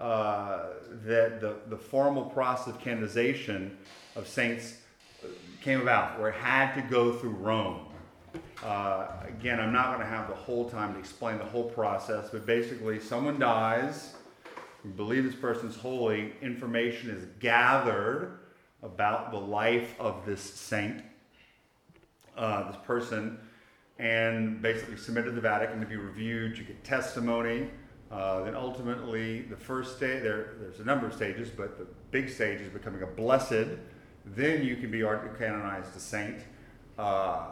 [0.00, 0.60] uh,
[1.04, 3.76] that the, the formal process of canonization
[4.14, 4.78] of saints
[5.60, 7.80] came about, where it had to go through Rome.
[8.64, 12.30] Uh, again, I'm not going to have the whole time to explain the whole process,
[12.30, 14.14] but basically, someone dies.
[14.82, 16.32] We believe this person's holy.
[16.40, 18.38] Information is gathered
[18.86, 21.02] about the life of this saint,
[22.36, 23.38] uh, this person,
[23.98, 26.56] and basically submitted to the Vatican to be reviewed.
[26.56, 27.68] You get testimony.
[28.10, 32.30] Uh, then ultimately, the first stage, there, there's a number of stages, but the big
[32.30, 33.66] stage is becoming a blessed.
[34.24, 35.00] Then you can be
[35.38, 36.38] canonized a saint.
[36.96, 37.46] Uh,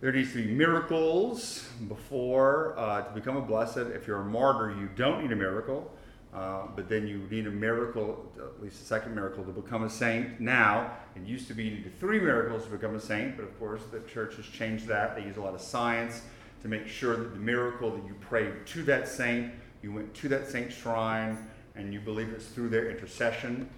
[0.00, 3.78] there needs to be miracles before uh, to become a blessed.
[3.78, 5.90] If you're a martyr, you don't need a miracle,
[6.34, 9.90] uh, but then you need a miracle, at least a second miracle, to become a
[9.90, 10.40] saint.
[10.40, 13.56] Now, it used to be you needed three miracles to become a saint, but of
[13.58, 15.14] course the church has changed that.
[15.14, 16.22] They use a lot of science
[16.62, 20.28] to make sure that the miracle that you prayed to that saint, you went to
[20.30, 21.38] that saint's shrine,
[21.76, 23.68] and you believe it's through their intercession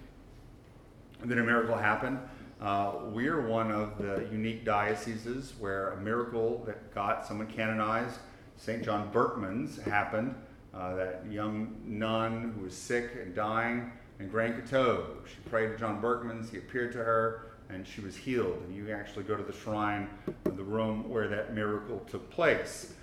[1.23, 2.19] that a miracle happened.
[2.59, 8.19] Uh, we're one of the unique dioceses where a miracle that got someone canonized,
[8.55, 8.83] St.
[8.83, 10.33] John Berchmans, happened.
[10.77, 15.07] Uh, that young nun who was sick and dying in Grand Coteau.
[15.25, 18.61] She prayed to John Berchmans, he appeared to her, and she was healed.
[18.67, 20.07] And you actually go to the shrine
[20.43, 22.93] the room where that miracle took place.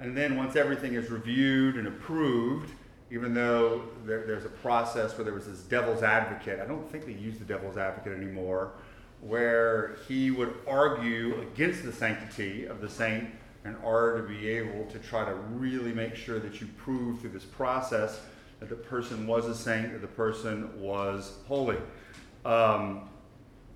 [0.00, 2.72] And then once everything is reviewed and approved,
[3.10, 7.04] even though there, there's a process where there was this devil's advocate, I don't think
[7.04, 8.72] they use the devil's advocate anymore,
[9.20, 13.28] where he would argue against the sanctity of the saint
[13.68, 17.30] in order to be able to try to really make sure that you prove through
[17.30, 18.20] this process
[18.60, 21.76] that the person was a saint, that the person was holy.
[22.44, 23.08] Um,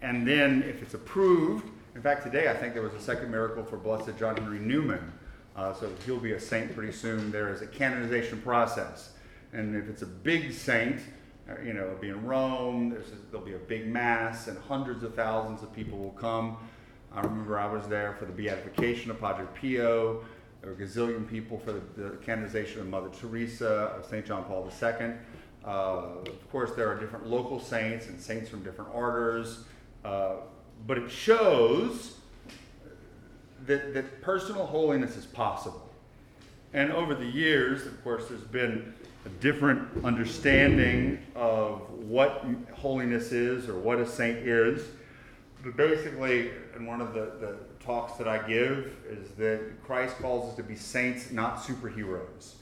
[0.01, 3.63] and then, if it's approved, in fact, today I think there was a second miracle
[3.65, 5.13] for Blessed John Henry Newman.
[5.55, 7.31] Uh, so he'll be a saint pretty soon.
[7.31, 9.13] There is a canonization process.
[9.53, 11.01] And if it's a big saint,
[11.49, 12.97] uh, you know, it'll be in Rome,
[13.31, 16.57] there'll be a big mass, and hundreds of thousands of people will come.
[17.15, 20.25] I remember I was there for the beatification of Padre Pio.
[20.61, 24.25] There were a gazillion people for the, the canonization of Mother Teresa, of St.
[24.25, 25.13] John Paul II.
[25.65, 29.65] Uh, of course, there are different local saints and saints from different orders,
[30.05, 30.37] uh,
[30.87, 32.17] but it shows
[33.67, 35.91] that, that personal holiness is possible.
[36.73, 38.95] And over the years, of course, there's been
[39.27, 44.83] a different understanding of what holiness is or what a saint is.
[45.63, 46.51] But basically,
[46.83, 50.63] in one of the, the talks that I give, is that Christ calls us to
[50.63, 52.55] be saints, not superheroes.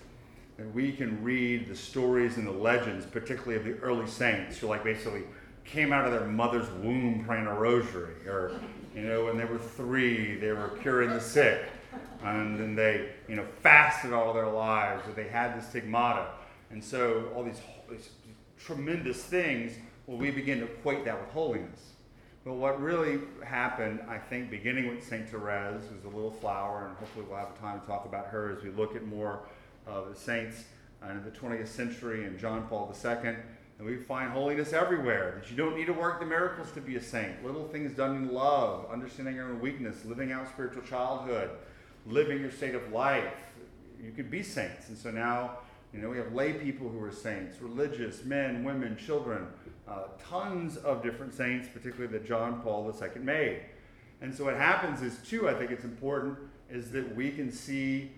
[0.58, 4.66] And we can read the stories and the legends, particularly of the early saints, who
[4.66, 5.22] like basically
[5.64, 8.60] came out of their mother's womb praying a rosary, or
[8.94, 11.62] you know, when they were three, they were curing the sick,
[12.22, 16.26] and then they you know fasted all their lives, or they had the stigmata,
[16.70, 18.10] and so all these, these
[18.58, 19.72] tremendous things.
[20.06, 21.92] Well, we begin to equate that with holiness.
[22.44, 25.28] But what really happened, I think, beginning with St.
[25.28, 28.62] Therese, who's a little flower, and hopefully we'll have time to talk about her as
[28.62, 29.40] we look at more
[29.86, 30.64] of the saints
[31.02, 33.34] uh, in the 20th century and John Paul II.
[33.78, 36.96] And we find holiness everywhere, that you don't need to work the miracles to be
[36.96, 37.44] a saint.
[37.44, 41.50] Little things done in love, understanding your own weakness, living out spiritual childhood,
[42.06, 43.34] living your state of life.
[44.02, 44.88] You could be saints.
[44.88, 45.58] And so now,
[45.92, 49.46] you know, we have lay people who are saints, religious, men, women, children,
[49.90, 53.62] uh, tons of different saints, particularly that John Paul II made.
[54.20, 56.38] And so what happens is, too, I think it's important,
[56.70, 58.12] is that we can see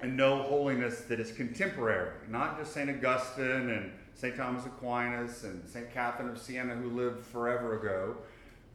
[0.00, 2.90] and know holiness that is contemporary, not just St.
[2.90, 4.36] Augustine and St.
[4.36, 5.90] Thomas Aquinas and St.
[5.92, 8.16] Catherine of Siena, who lived forever ago,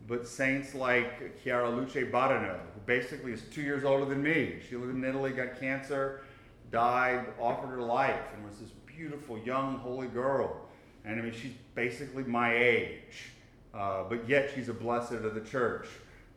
[0.07, 4.59] but saints like Chiara Luce Badano, who basically is two years older than me.
[4.67, 6.21] She lived in Italy, got cancer,
[6.71, 10.67] died, offered her life, and was this beautiful, young, holy girl.
[11.05, 13.31] And I mean, she's basically my age,
[13.73, 15.87] uh, but yet she's a blessed of the church.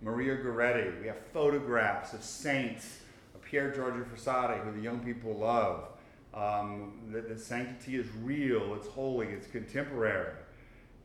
[0.01, 3.01] Maria Goretti, we have photographs of saints,
[3.35, 5.89] of Pier Giorgio Frassati, who the young people love.
[6.35, 10.33] Um, the, the, sanctity is real, it's holy, it's contemporary,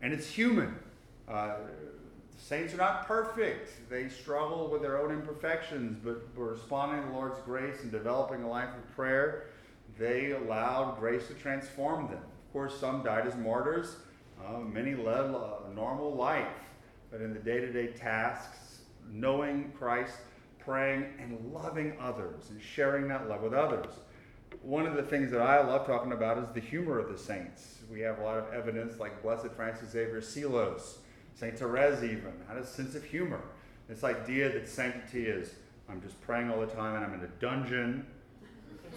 [0.01, 0.76] and it's human.
[1.28, 1.55] Uh,
[2.36, 3.89] saints are not perfect.
[3.91, 8.49] They struggle with their own imperfections, but responding to the Lord's grace and developing a
[8.49, 9.45] life of prayer,
[9.99, 12.24] they allowed grace to transform them.
[12.50, 13.97] Of course, some died as martyrs.
[14.43, 16.47] Uh, many led a normal life.
[17.12, 20.16] But in the day to day tasks, knowing Christ,
[20.58, 23.93] praying, and loving others, and sharing that love with others.
[24.64, 27.82] One of the things that I love talking about is the humor of the saints.
[27.91, 30.97] We have a lot of evidence, like Blessed Francis Xavier Seelos,
[31.36, 31.56] St.
[31.56, 33.43] Therese, even, had a sense of humor.
[33.88, 35.54] This idea that sanctity is
[35.88, 38.08] I'm just praying all the time and I'm in a dungeon,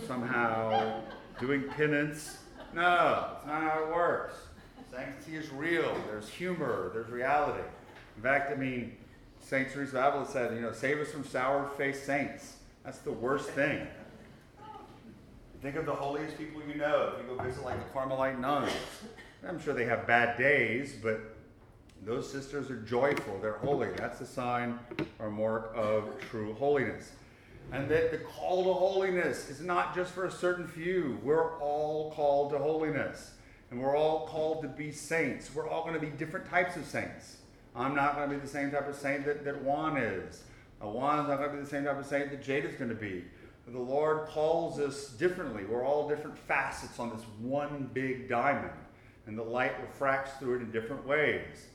[0.06, 1.02] somehow
[1.38, 2.38] doing penance
[2.74, 4.34] no, it's not how it works.
[4.90, 5.96] Sanctity is real.
[6.06, 6.90] There's humor.
[6.92, 7.62] There's reality.
[8.16, 8.96] In fact, I mean,
[9.40, 9.70] St.
[9.70, 12.56] Teresa of Avila said, you know, save us from sour-faced saints.
[12.84, 13.86] That's the worst thing.
[15.62, 17.12] Think of the holiest people you know.
[17.14, 18.72] If you go visit like the Carmelite nuns,
[19.46, 21.20] I'm sure they have bad days, but
[22.04, 23.38] those sisters are joyful.
[23.40, 23.88] They're holy.
[23.96, 24.78] That's a sign
[25.20, 27.12] or mark of true holiness.
[27.72, 31.18] And that the call to holiness is not just for a certain few.
[31.22, 33.32] We're all called to holiness.
[33.70, 35.54] And we're all called to be saints.
[35.54, 37.38] We're all going to be different types of saints.
[37.74, 40.42] I'm not going to be the same type of saint that, that Juan is.
[40.82, 42.96] Uh, Juan's not going to be the same type of saint that Jada's going to
[42.96, 43.24] be.
[43.68, 45.64] The Lord calls us differently.
[45.64, 48.72] We're all different facets on this one big diamond,
[49.26, 51.66] and the light refracts through it in different ways.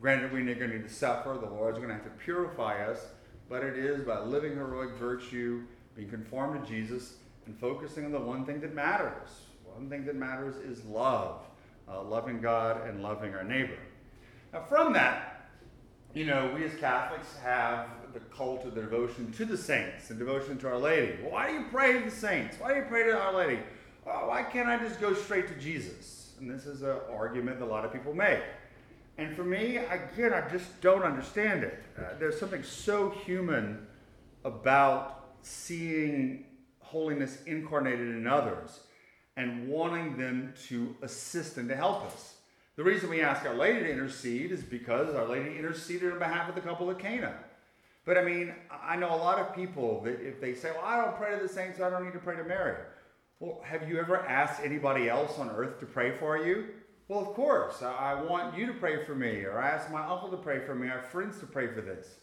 [0.00, 1.38] Granted, we're going to need to suffer.
[1.40, 3.06] The Lord's going to have to purify us,
[3.54, 5.62] but it is by living heroic virtue,
[5.94, 9.28] being conformed to Jesus, and focusing on the one thing that matters.
[9.64, 11.40] One thing that matters is love,
[11.88, 13.78] uh, loving God and loving our neighbor.
[14.52, 15.50] Now, from that,
[16.14, 20.18] you know, we as Catholics have the cult of the devotion to the saints and
[20.18, 21.12] devotion to Our Lady.
[21.22, 22.56] Why do you pray to the saints?
[22.58, 23.60] Why do you pray to Our Lady?
[24.04, 26.32] Uh, why can't I just go straight to Jesus?
[26.40, 28.40] And this is an argument that a lot of people make.
[29.16, 31.82] And for me, again, I just don't understand it.
[31.96, 33.86] Uh, there's something so human
[34.44, 36.46] about seeing
[36.80, 38.80] holiness incarnated in others
[39.36, 42.34] and wanting them to assist and to help us.
[42.76, 46.48] The reason we ask Our Lady to intercede is because Our Lady interceded on behalf
[46.48, 47.34] of the couple of Cana.
[48.04, 51.02] But I mean, I know a lot of people that if they say, well, I
[51.02, 52.76] don't pray to the saints, I don't need to pray to Mary.
[53.40, 56.66] Well, have you ever asked anybody else on earth to pray for you?
[57.08, 57.82] Well, of course.
[57.82, 60.74] I want you to pray for me, or I ask my uncle to pray for
[60.74, 62.14] me, our friends to pray for this.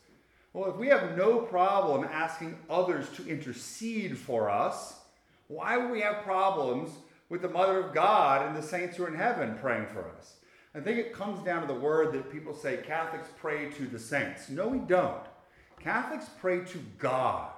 [0.53, 4.99] Well, if we have no problem asking others to intercede for us,
[5.47, 6.91] why would we have problems
[7.29, 10.35] with the Mother of God and the saints who are in heaven praying for us?
[10.73, 13.99] I think it comes down to the word that people say Catholics pray to the
[13.99, 14.49] saints.
[14.49, 15.23] No, we don't.
[15.79, 17.51] Catholics pray to God.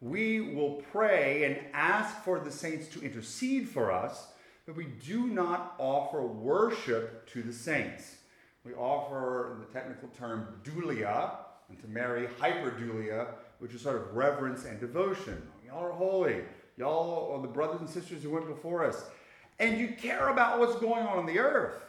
[0.00, 4.31] We will pray and ask for the saints to intercede for us,
[4.76, 8.16] we do not offer worship to the saints.
[8.64, 11.36] We offer, in the technical term, dulia,
[11.68, 15.40] and to Mary, hyperdulia, which is sort of reverence and devotion.
[15.66, 16.42] Y'all are holy.
[16.76, 19.04] Y'all are the brothers and sisters who went before us.
[19.58, 21.80] And you care about what's going on on the earth.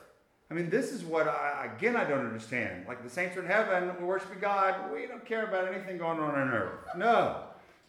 [0.51, 2.85] I mean, this is what I, again, I don't understand.
[2.87, 4.93] Like the saints are in heaven, we're worshiping God.
[4.93, 6.79] We don't care about anything going on on earth.
[6.95, 7.37] No,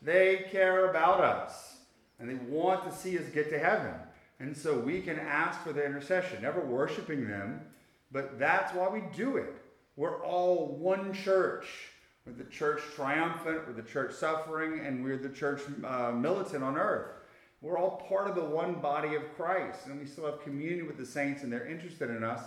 [0.01, 1.77] they care about us.
[2.19, 3.93] And they want to see us get to heaven.
[4.45, 7.63] And so we can ask for their intercession, never worshiping them,
[8.13, 9.55] but that's why we do it.
[9.97, 11.65] We're all one church.
[12.27, 16.77] We're the church triumphant, we're the church suffering, and we're the church uh, militant on
[16.77, 17.09] earth.
[17.63, 20.99] We're all part of the one body of Christ, and we still have communion with
[20.99, 22.43] the saints, and they're interested in us.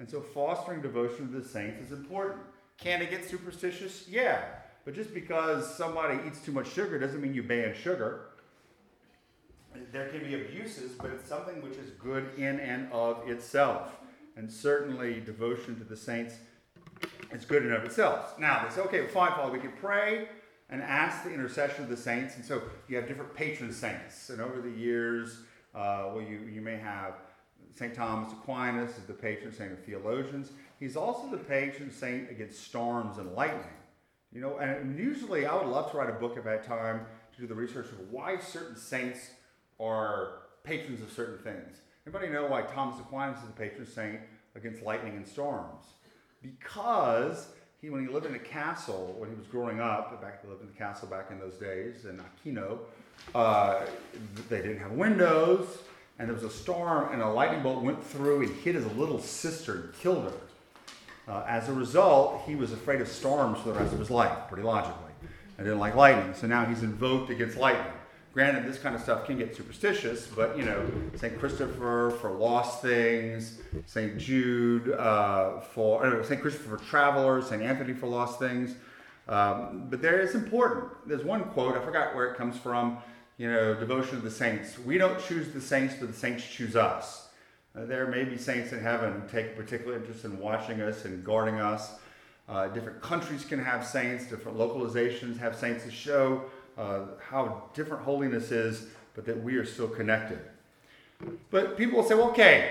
[0.00, 2.40] And so, fostering devotion to the saints is important.
[2.76, 4.06] Can it get superstitious?
[4.06, 4.44] Yeah.
[4.84, 8.27] But just because somebody eats too much sugar doesn't mean you ban sugar.
[9.92, 13.96] There can be abuses, but it's something which is good in and of itself.
[14.36, 16.34] And certainly, devotion to the saints
[17.32, 18.38] is good in and of itself.
[18.38, 20.28] Now, they say, okay, fine, Father, we can pray
[20.70, 22.36] and ask the intercession of the saints.
[22.36, 24.30] And so you have different patron saints.
[24.30, 25.40] And over the years,
[25.74, 27.14] uh, well, you, you may have
[27.74, 27.94] St.
[27.94, 30.52] Thomas Aquinas is the patron saint of theologians.
[30.80, 33.64] He's also the patron saint against storms and lightning.
[34.32, 37.40] You know, and usually I would love to write a book I had time to
[37.40, 39.30] do the research of why certain saints
[39.80, 41.78] are patrons of certain things.
[42.06, 44.20] Anybody know why Thomas Aquinas is a patron saint
[44.54, 45.84] against lightning and storms?
[46.42, 47.48] Because
[47.80, 50.62] he, when he lived in a castle, when he was growing up, back he lived
[50.62, 52.78] in the castle back in those days in Aquino,
[53.34, 53.80] uh,
[54.48, 55.78] they didn't have windows,
[56.18, 59.20] and there was a storm, and a lightning bolt went through and hit his little
[59.20, 61.32] sister and killed her.
[61.32, 64.48] Uh, as a result, he was afraid of storms for the rest of his life,
[64.48, 65.12] pretty logically,
[65.58, 66.34] and didn't like lightning.
[66.34, 67.92] So now he's invoked against lightning.
[68.32, 71.38] Granted, this kind of stuff can get superstitious, but you know, St.
[71.38, 74.18] Christopher for lost things, St.
[74.18, 76.40] Jude uh, for, uh, St.
[76.40, 77.62] Christopher for travelers, St.
[77.62, 78.74] Anthony for lost things.
[79.28, 80.92] Um, but there is important.
[81.06, 82.98] There's one quote, I forgot where it comes from,
[83.38, 84.78] you know, devotion to the saints.
[84.78, 87.28] We don't choose the saints, but the saints choose us.
[87.76, 91.04] Uh, there may be saints in heaven who take a particular interest in watching us
[91.04, 91.92] and guarding us.
[92.48, 96.44] Uh, different countries can have saints, different localizations have saints to show
[96.78, 100.38] uh, how different holiness is, but that we are still connected.
[101.50, 102.70] But people will say, well, okay,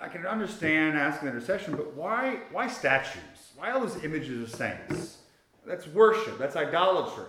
[0.00, 3.22] I can understand asking intercession, but why, why statues?
[3.56, 5.18] Why all those images of saints?
[5.66, 7.24] That's worship, that's idolatry.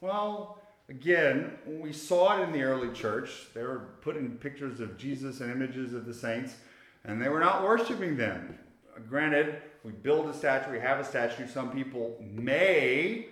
[0.00, 0.58] Well,
[0.88, 3.48] again, we saw it in the early church.
[3.54, 6.54] They were putting pictures of Jesus and images of the saints,
[7.04, 8.58] and they were not worshiping them.
[9.08, 11.46] Granted, we build a statue, we have a statue.
[11.46, 13.26] Some people may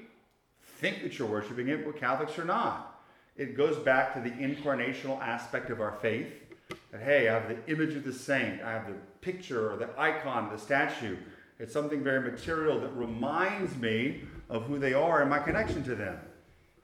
[0.85, 3.01] think that you're worshiping it, but Catholics are not.
[3.39, 6.31] It goes back to the incarnational aspect of our faith.
[6.93, 9.89] That hey, I have the image of the saint, I have the picture or the
[9.97, 11.17] icon, the statue.
[11.59, 15.95] It's something very material that reminds me of who they are and my connection to
[15.95, 16.19] them.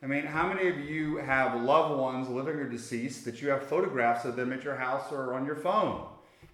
[0.03, 3.65] I mean, how many of you have loved ones, living or deceased, that you have
[3.65, 6.07] photographs of them at your house or on your phone?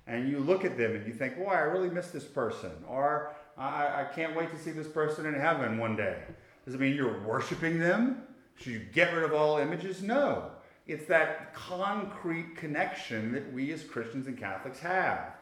[0.09, 2.73] And you look at them and you think, boy, I really miss this person.
[2.89, 6.19] Or I, I can't wait to see this person in heaven one day.
[6.67, 8.23] Does it mean you're worshiping them?
[8.57, 10.03] Should you get rid of all images?
[10.03, 10.51] No.
[10.87, 15.33] It's that concrete connection that we as Christians and Catholics have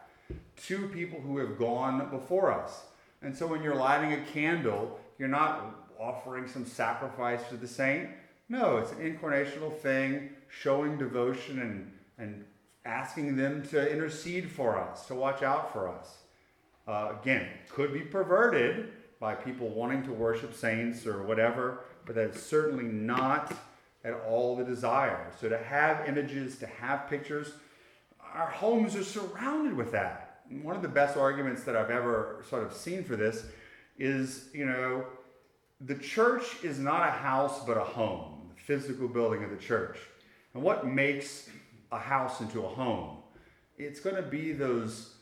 [0.67, 2.83] to people who have gone before us.
[3.21, 8.09] And so when you're lighting a candle, you're not offering some sacrifice to the saint.
[8.49, 12.45] No, it's an incarnational thing, showing devotion and, and
[12.85, 16.17] asking them to intercede for us, to watch out for us.
[16.87, 22.41] Uh, again, could be perverted by people wanting to worship saints or whatever, but that's
[22.41, 23.53] certainly not
[24.03, 25.31] at all the desire.
[25.39, 27.53] So to have images, to have pictures,
[28.33, 30.41] our homes are surrounded with that.
[30.61, 33.45] One of the best arguments that I've ever sort of seen for this
[33.97, 35.05] is, you know,
[35.81, 39.97] the church is not a house but a home, the physical building of the church.
[40.53, 41.49] And what makes
[41.91, 43.17] a house into a home?
[43.77, 45.15] It's going to be those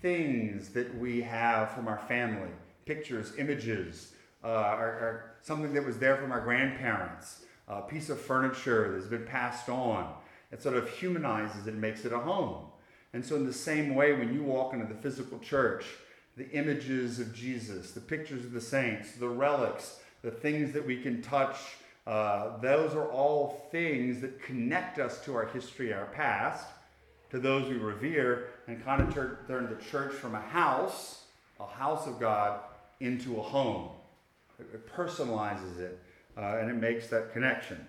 [0.00, 2.50] things that we have from our family
[2.84, 4.12] pictures, images,
[4.44, 9.08] uh, or, or, something that was there from our grandparents, a piece of furniture that's
[9.08, 10.12] been passed on.
[10.52, 12.66] It sort of humanizes it, and makes it a home.
[13.12, 15.84] And so, in the same way, when you walk into the physical church,
[16.36, 21.02] the images of Jesus, the pictures of the saints, the relics, the things that we
[21.02, 21.56] can touch,
[22.06, 26.66] uh, those are all things that connect us to our history, our past,
[27.30, 31.24] to those we revere, and kind of turn, turn the church from a house,
[31.60, 32.60] a house of God,
[33.02, 33.90] into a home.
[34.58, 35.98] It, it personalizes it,
[36.36, 37.86] uh, and it makes that connection.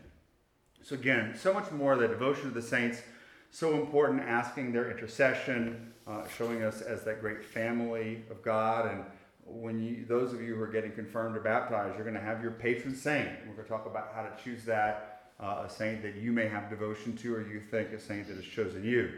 [0.82, 3.02] So, again, so much more the devotion of the saints,
[3.52, 8.92] so important, asking their intercession, uh, showing us as that great family of God.
[8.92, 9.04] And
[9.46, 12.42] when you, those of you who are getting confirmed or baptized, you're going to have
[12.42, 13.30] your patron saint.
[13.48, 16.48] We're going to talk about how to choose that, uh, a saint that you may
[16.48, 19.12] have devotion to, or you think a saint that has chosen you.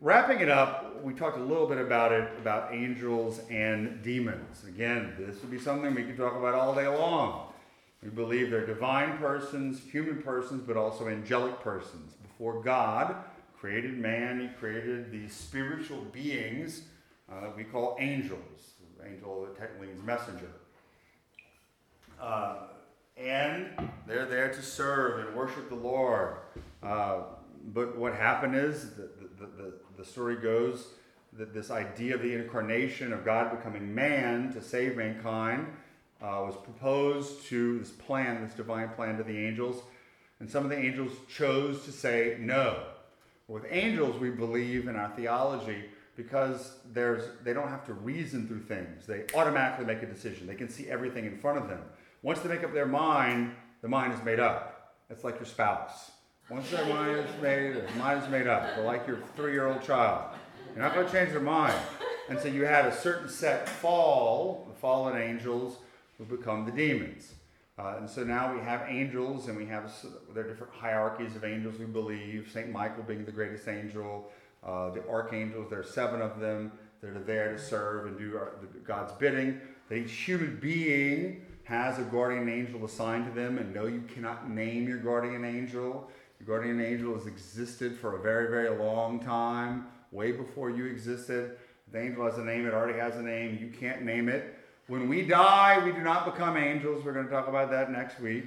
[0.00, 4.62] Wrapping it up, we talked a little bit about it, about angels and demons.
[4.64, 7.52] Again, this would be something we could talk about all day long.
[8.00, 12.14] We believe they're divine persons, human persons, but also angelic persons.
[12.14, 13.16] Before God
[13.58, 16.82] created man, he created these spiritual beings
[17.28, 18.70] uh, that we call angels.
[19.04, 20.50] Angel technically means messenger.
[22.20, 22.68] Uh,
[23.16, 23.66] and
[24.06, 26.36] they're there to serve and worship the Lord.
[26.84, 27.22] Uh,
[27.74, 29.10] but what happened is the,
[29.40, 30.88] the, the, the, story goes
[31.32, 35.66] that this idea of the incarnation of God becoming man to save mankind
[36.22, 39.82] uh, was proposed to this plan, this divine plan to the angels.
[40.40, 42.84] And some of the angels chose to say no.
[43.48, 45.84] With angels, we believe in our theology
[46.16, 49.06] because there's, they don't have to reason through things.
[49.06, 50.46] They automatically make a decision.
[50.46, 51.82] They can see everything in front of them.
[52.22, 54.96] Once they make up their mind, the mind is made up.
[55.10, 56.10] It's like your spouse.
[56.50, 58.74] Once their mind is made, their mind is made up.
[58.74, 60.34] They're like your three-year-old child.
[60.74, 61.74] You're not going to change their mind.
[62.30, 65.76] And so you had a certain set fall, the fallen angels
[66.16, 67.34] who become the demons.
[67.78, 69.92] Uh, and so now we have angels, and we have
[70.34, 71.78] there different hierarchies of angels.
[71.78, 74.30] We believe Saint Michael being the greatest angel,
[74.64, 75.68] uh, the archangels.
[75.68, 76.72] There are seven of them
[77.02, 78.52] that are there to serve and do our,
[78.84, 79.60] God's bidding.
[79.90, 84.48] That each human being has a guardian angel assigned to them, and no, you cannot
[84.48, 86.10] name your guardian angel.
[86.38, 91.56] The guardian angel has existed for a very, very long time, way before you existed.
[91.92, 93.58] The angel has a name, it already has a name.
[93.60, 94.54] You can't name it.
[94.86, 97.04] When we die, we do not become angels.
[97.04, 98.46] We're going to talk about that next week.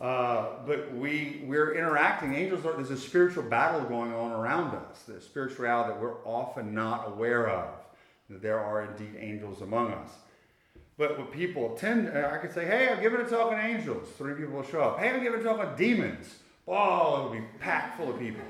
[0.00, 2.34] Uh, but we, we're interacting.
[2.34, 6.72] Angels are, there's a spiritual battle going on around us, the spirituality that we're often
[6.72, 7.74] not aware of,
[8.28, 10.10] there are indeed angels among us.
[10.96, 14.08] But what people tend, I could say, hey, I'm giving a talk on angels.
[14.16, 14.98] Three people will show up.
[14.98, 16.26] Hey, I'm giving a talk on demons.
[16.70, 18.42] Oh, it'll be packed full of people.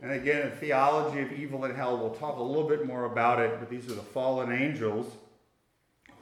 [0.00, 3.40] And again, in theology of evil and hell, we'll talk a little bit more about
[3.40, 5.12] it, but these are the fallen angels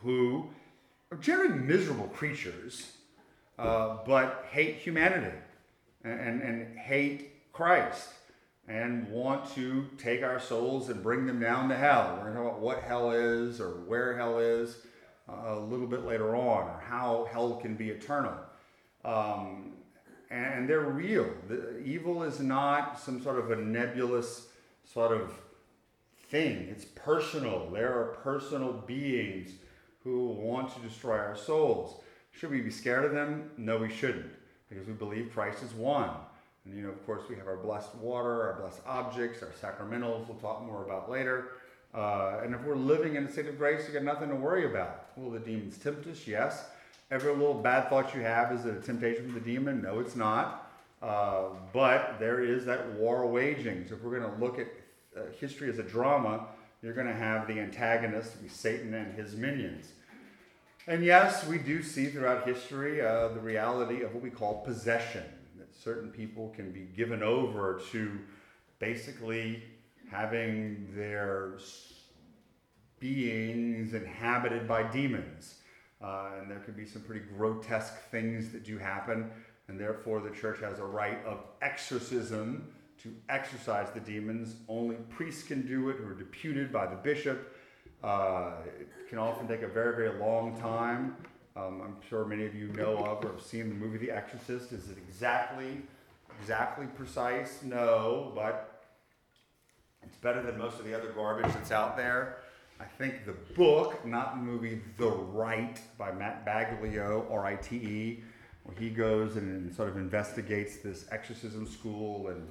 [0.03, 0.49] who
[1.11, 2.93] are generally miserable creatures,
[3.59, 5.37] uh, but hate humanity
[6.05, 8.09] and, and, and, hate Christ
[8.69, 12.15] and want to take our souls and bring them down to hell.
[12.17, 14.77] We're going to talk about what hell is or where hell is
[15.29, 18.35] uh, a little bit later on, or how hell can be eternal.
[19.05, 19.73] Um,
[20.31, 21.29] and they're real.
[21.49, 24.47] The evil is not some sort of a nebulous
[24.85, 25.33] sort of
[26.29, 26.69] thing.
[26.71, 27.69] It's personal.
[27.71, 29.51] There are personal beings
[30.05, 32.01] who want to destroy our souls.
[32.33, 33.51] Should we be scared of them?
[33.57, 34.31] No, we shouldn't,
[34.69, 36.11] because we believe Christ is one.
[36.65, 40.29] And you know, of course, we have our blessed water, our blessed objects, our sacramentals.
[40.29, 41.49] We'll talk more about later.
[41.93, 44.65] Uh, and if we're living in a state of grace, you got nothing to worry
[44.65, 45.07] about.
[45.17, 46.27] Will the demons tempt us?
[46.27, 46.67] Yes.
[47.11, 49.83] Every little bad thought you have is a temptation from the demon?
[49.83, 50.71] No, it's not.
[51.03, 53.85] Uh, but there is that war waging.
[53.89, 54.69] So if we're going to look at
[55.17, 56.47] uh, history as a drama,
[56.83, 59.93] you're going to have the antagonist, be Satan and his minions.
[60.87, 65.25] And yes, we do see throughout history uh, the reality of what we call possession,
[65.59, 68.19] that certain people can be given over to
[68.79, 69.65] basically
[70.11, 71.59] having their
[72.99, 75.57] beings inhabited by demons.
[76.03, 79.31] Uh, and there can be some pretty grotesque things that do happen,
[79.69, 82.73] and therefore the church has a rite of exorcism
[83.03, 84.57] to exorcise the demons.
[84.69, 87.55] Only priests can do it, who are deputed by the bishop.
[88.03, 91.17] Uh, it can often take a very, very long time.
[91.57, 94.73] Um, I'm sure many of you know of or have seen the movie The Exorcist.
[94.73, 95.83] Is it exactly,
[96.41, 97.61] exactly precise?
[97.63, 98.85] No, but
[100.03, 102.39] it's better than most of the other garbage that's out there.
[102.81, 107.77] I think the book, not the movie, The Rite by Matt Baglio, R I T
[107.77, 108.23] E,
[108.65, 112.49] where he goes and sort of investigates this exorcism school, and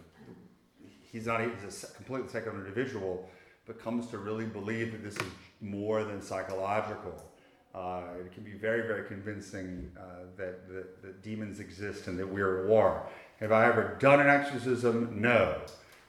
[1.11, 3.27] he's not he's a completely secular individual,
[3.65, 5.31] but comes to really believe that this is
[5.61, 7.25] more than psychological.
[7.73, 12.27] Uh, it can be very, very convincing uh, that, that, that demons exist and that
[12.27, 13.07] we're at war.
[13.39, 15.21] Have I ever done an exorcism?
[15.21, 15.61] No.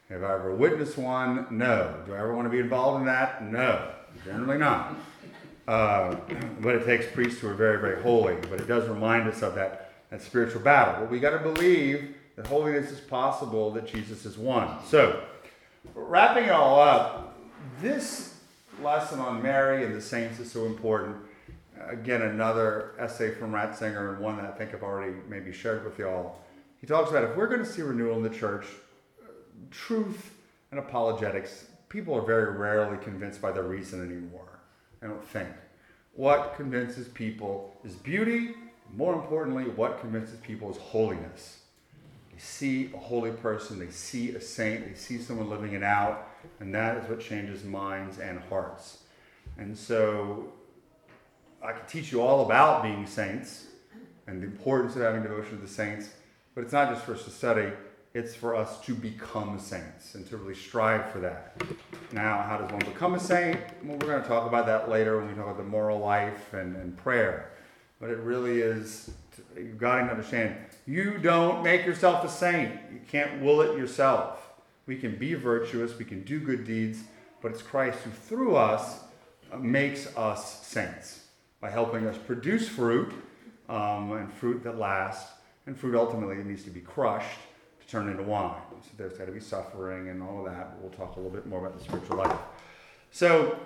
[0.09, 1.47] Have I ever witnessed one?
[1.51, 2.03] No.
[2.07, 3.45] Do I ever want to be involved in that?
[3.45, 3.93] No.
[4.25, 4.97] Generally not.
[5.67, 6.17] Uh,
[6.61, 8.37] but it takes priests who are very, very holy.
[8.49, 11.03] But it does remind us of that, that spiritual battle.
[11.03, 14.79] But we got to believe that holiness is possible, that Jesus is one.
[14.87, 15.25] So,
[15.95, 17.39] wrapping it all up,
[17.81, 18.35] this
[18.83, 21.17] lesson on Mary and the saints is so important.
[21.89, 25.99] Again, another essay from Ratzinger, and one that I think I've already maybe shared with
[25.99, 26.37] y'all.
[26.81, 28.67] He talks about if we're going to see renewal in the church,
[29.71, 30.35] truth
[30.71, 34.61] and apologetics people are very rarely convinced by their reason anymore.
[35.03, 35.49] I don't think.
[36.15, 38.55] What convinces people is beauty.
[38.95, 41.59] More importantly, what convinces people is holiness.
[42.33, 46.29] They see a holy person, they see a saint, they see someone living it out,
[46.59, 48.99] and that is what changes minds and hearts.
[49.59, 50.53] And so
[51.63, 53.67] I can teach you all about being saints
[54.27, 56.11] and the importance of having devotion to the saints,
[56.55, 57.71] but it's not just for study,
[58.13, 61.63] it's for us to become saints and to really strive for that.
[62.13, 63.61] Now, how does one become a saint?
[63.85, 66.53] Well, we're going to talk about that later when we talk about the moral life
[66.53, 67.53] and, and prayer.
[68.01, 69.11] But it really is,
[69.57, 70.57] you've got to understand,
[70.87, 72.73] you don't make yourself a saint.
[72.93, 74.55] You can't will it yourself.
[74.87, 77.05] We can be virtuous, we can do good deeds,
[77.41, 79.01] but it's Christ who, through us,
[79.53, 81.27] uh, makes us saints
[81.61, 83.13] by helping us produce fruit
[83.69, 85.31] um, and fruit that lasts.
[85.67, 87.39] And fruit ultimately needs to be crushed
[87.91, 88.55] turn into wine.
[88.83, 90.77] So there's got to be suffering and all of that.
[90.81, 92.37] We'll talk a little bit more about the spiritual life.
[93.11, 93.59] So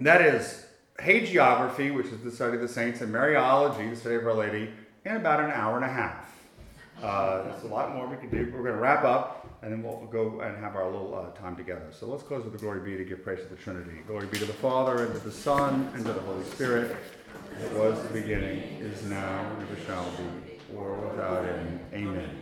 [0.00, 0.66] that is
[0.98, 4.70] hagiography, which is the study of the saints, and Mariology, the study of Our Lady,
[5.04, 6.26] in about an hour and a half.
[7.02, 8.50] Uh, that's a lot more we can do.
[8.52, 11.56] We're going to wrap up, and then we'll go and have our little uh, time
[11.56, 11.86] together.
[11.90, 14.00] So let's close with the glory be to give praise to the Trinity.
[14.06, 16.96] Glory be to the Father, and to the Son, and to the Holy Spirit.
[17.62, 21.80] It was the beginning, is now, and ever shall be, world without end.
[21.94, 22.39] Amen.